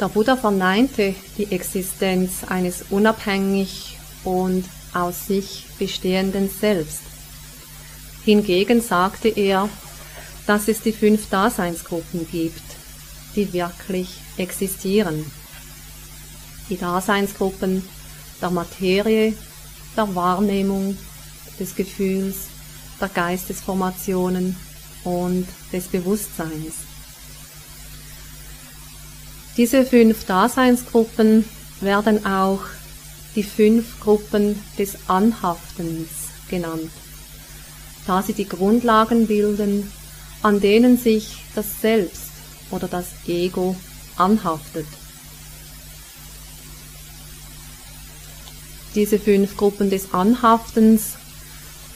Der 0.00 0.08
Buddha 0.08 0.36
verneinte 0.36 1.14
die 1.36 1.50
Existenz 1.50 2.44
eines 2.48 2.84
unabhängig 2.90 3.98
und 4.22 4.64
aus 4.94 5.26
sich 5.26 5.66
bestehenden 5.78 6.48
Selbst. 6.48 7.00
Hingegen 8.24 8.80
sagte 8.80 9.28
er, 9.28 9.68
dass 10.46 10.68
es 10.68 10.82
die 10.82 10.92
fünf 10.92 11.28
Daseinsgruppen 11.30 12.28
gibt, 12.30 12.62
die 13.34 13.52
wirklich 13.52 14.08
existieren. 14.36 15.24
die 16.68 16.76
Daseinsgruppen 16.76 17.82
der 18.40 18.50
Materie, 18.50 19.34
der 19.98 20.14
Wahrnehmung, 20.14 20.96
des 21.58 21.74
Gefühls, 21.74 22.36
der 23.00 23.08
Geistesformationen 23.08 24.56
und 25.04 25.46
des 25.72 25.88
Bewusstseins. 25.88 26.74
Diese 29.56 29.84
fünf 29.84 30.24
Daseinsgruppen 30.24 31.44
werden 31.80 32.24
auch 32.24 32.60
die 33.34 33.42
fünf 33.42 34.00
Gruppen 34.00 34.62
des 34.78 34.96
Anhaftens 35.08 36.08
genannt, 36.48 36.90
da 38.06 38.22
sie 38.22 38.34
die 38.34 38.48
Grundlagen 38.48 39.26
bilden, 39.26 39.90
an 40.42 40.60
denen 40.60 40.96
sich 40.96 41.42
das 41.54 41.80
Selbst 41.80 42.30
oder 42.70 42.86
das 42.86 43.06
Ego 43.26 43.74
anhaftet. 44.16 44.86
Diese 48.94 49.18
fünf 49.18 49.56
Gruppen 49.56 49.90
des 49.90 50.12
Anhaftens, 50.12 51.14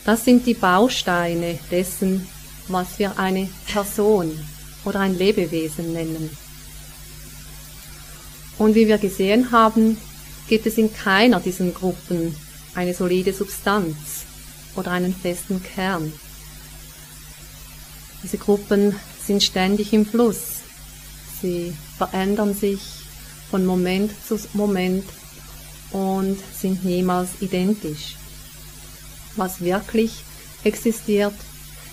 das 0.04 0.24
sind 0.24 0.46
die 0.46 0.54
Bausteine 0.54 1.58
dessen, 1.70 2.28
was 2.68 2.98
wir 2.98 3.18
eine 3.18 3.48
Person 3.66 4.38
oder 4.84 5.00
ein 5.00 5.16
Lebewesen 5.16 5.92
nennen. 5.92 6.30
Und 8.58 8.74
wie 8.74 8.86
wir 8.86 8.98
gesehen 8.98 9.50
haben, 9.52 9.96
gibt 10.48 10.66
es 10.66 10.78
in 10.78 10.92
keiner 10.92 11.40
dieser 11.40 11.66
Gruppen 11.70 12.34
eine 12.74 12.94
solide 12.94 13.32
Substanz 13.32 14.24
oder 14.76 14.90
einen 14.90 15.14
festen 15.14 15.62
Kern. 15.62 16.12
Diese 18.22 18.38
Gruppen 18.38 18.94
sind 19.24 19.42
ständig 19.42 19.92
im 19.92 20.06
Fluss. 20.06 20.60
Sie 21.40 21.74
verändern 21.98 22.54
sich 22.54 22.80
von 23.50 23.66
Moment 23.66 24.12
zu 24.26 24.38
Moment 24.52 25.04
und 25.92 26.38
sind 26.54 26.84
niemals 26.84 27.30
identisch. 27.40 28.16
Was 29.36 29.60
wirklich 29.60 30.24
existiert, 30.64 31.34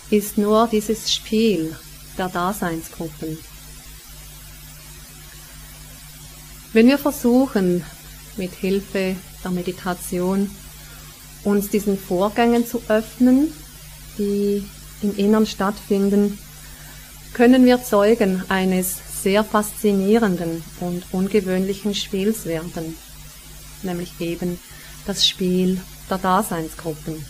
ist 0.10 0.38
nur 0.38 0.68
dieses 0.68 1.14
Spiel 1.14 1.76
der 2.18 2.30
Daseinsgruppen. 2.30 3.38
Wenn 6.74 6.88
wir 6.88 6.98
versuchen, 6.98 7.84
mit 8.38 8.54
Hilfe 8.54 9.16
der 9.44 9.52
Meditation 9.52 10.50
uns 11.44 11.70
diesen 11.70 11.98
Vorgängen 11.98 12.68
zu 12.68 12.82
öffnen, 12.88 13.54
die 14.18 14.64
im 15.02 15.16
Innern 15.18 15.46
stattfinden, 15.46 16.38
können 17.34 17.66
wir 17.66 17.84
Zeugen 17.84 18.44
eines 18.50 18.98
sehr 19.24 19.44
faszinierenden 19.44 20.64
und 20.80 21.04
ungewöhnlichen 21.12 21.94
Spiels 21.96 22.46
werden, 22.46 22.96
nämlich 23.84 24.20
eben 24.20 24.60
das 25.06 25.28
Spiel 25.28 25.82
der 26.10 26.18
Daseinsgruppen. 26.18 27.26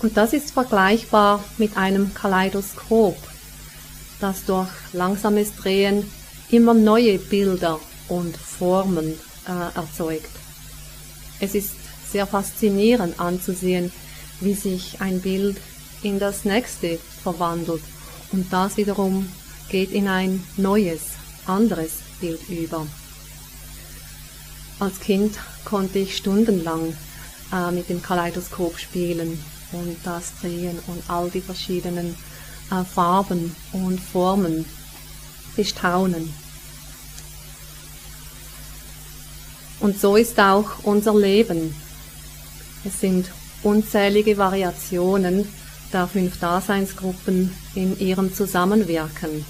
Und 0.00 0.16
das 0.16 0.32
ist 0.32 0.52
vergleichbar 0.52 1.44
mit 1.58 1.76
einem 1.76 2.14
Kaleidoskop, 2.14 3.16
das 4.20 4.44
durch 4.46 4.68
langsames 4.92 5.54
Drehen 5.56 6.10
immer 6.50 6.74
neue 6.74 7.18
Bilder 7.18 7.78
und 8.08 8.36
Formen 8.36 9.18
äh, 9.46 9.76
erzeugt. 9.76 10.30
Es 11.38 11.54
ist 11.54 11.74
sehr 12.10 12.26
faszinierend 12.26 13.20
anzusehen, 13.20 13.92
wie 14.40 14.54
sich 14.54 15.00
ein 15.00 15.20
Bild 15.20 15.58
in 16.02 16.18
das 16.18 16.44
nächste 16.44 16.98
verwandelt 17.22 17.82
und 18.32 18.52
das 18.52 18.76
wiederum 18.76 19.30
geht 19.68 19.90
in 19.92 20.08
ein 20.08 20.42
neues, 20.56 21.00
anderes 21.46 21.98
Bild 22.20 22.40
über. 22.48 22.86
Als 24.80 24.98
Kind 24.98 25.36
konnte 25.66 25.98
ich 25.98 26.16
stundenlang 26.16 26.96
äh, 27.52 27.70
mit 27.70 27.90
dem 27.90 28.02
Kaleidoskop 28.02 28.78
spielen 28.78 29.38
und 29.72 29.98
das 30.04 30.32
drehen 30.40 30.78
und 30.86 31.02
all 31.08 31.28
die 31.28 31.42
verschiedenen 31.42 32.16
äh, 32.70 32.82
Farben 32.82 33.54
und 33.72 34.00
Formen 34.00 34.64
bestaunen. 35.54 36.32
Und 39.80 40.00
so 40.00 40.16
ist 40.16 40.40
auch 40.40 40.82
unser 40.82 41.14
Leben. 41.14 41.74
Es 42.82 43.00
sind 43.00 43.30
unzählige 43.62 44.38
Variationen 44.38 45.46
der 45.92 46.06
fünf 46.06 46.40
Daseinsgruppen 46.40 47.54
in 47.74 47.98
ihrem 47.98 48.32
Zusammenwirken. 48.32 49.44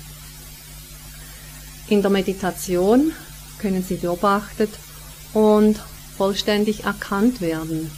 In 1.88 2.02
der 2.02 2.10
Meditation 2.10 3.12
können 3.60 3.84
sie 3.84 3.96
beobachtet 3.96 4.70
und 5.34 5.78
vollständig 6.16 6.84
erkannt 6.84 7.40
werden, 7.40 7.90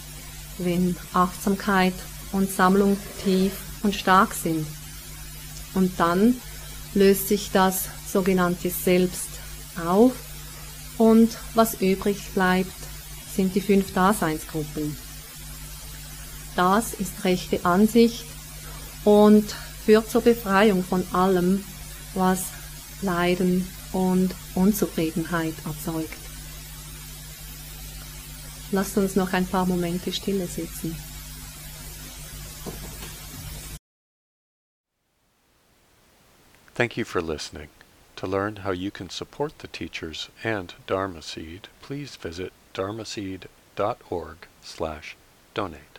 wenn 0.59 0.97
Achtsamkeit 1.13 1.95
und 2.33 2.51
Sammlung 2.51 2.97
tief 3.25 3.53
und 3.83 3.95
stark 3.95 4.35
sind. 4.35 4.67
Und 5.75 5.99
dann 5.99 6.37
löst 6.95 7.29
sich 7.29 7.51
das 7.53 7.85
sogenannte 8.11 8.71
Selbst 8.71 9.29
auf 9.85 10.13
und 10.99 11.31
was 11.55 11.81
übrig 11.81 12.19
bleibt, 12.35 12.73
sind 13.35 13.55
die 13.55 13.61
fünf 13.61 13.93
Daseinsgruppen. 13.95 14.97
Das 16.55 16.93
ist 16.93 17.25
rechte 17.25 17.65
Ansicht 17.65 18.27
und 19.05 19.55
führt 19.85 20.11
zur 20.11 20.21
Befreiung 20.21 20.85
von 20.85 21.05
allem, 21.13 21.65
was 22.15 22.45
Leiden 23.01 23.67
und 23.93 24.35
Unzufriedenheit 24.55 25.55
erzeugt. 25.65 26.22
Lasst 28.73 28.97
uns 28.97 29.17
noch 29.17 29.33
ein 29.35 29.47
paar 29.47 29.67
Momente 29.67 30.11
stille 30.13 30.47
sitzen. 30.47 30.97
Thank 36.75 36.97
you 36.97 37.05
for 37.05 37.21
listening. 37.21 37.69
To 38.17 38.27
learn 38.27 38.57
how 38.65 38.71
you 38.71 38.91
can 38.91 39.11
support 39.11 39.59
the 39.59 39.69
teachers 39.69 40.31
and 40.43 40.73
Dharma 40.87 41.21
Seed, 41.21 41.69
please 41.83 42.17
visit 42.17 42.53
dharmaseed.org 42.73 44.37
slash 44.63 45.17
donate. 45.55 45.92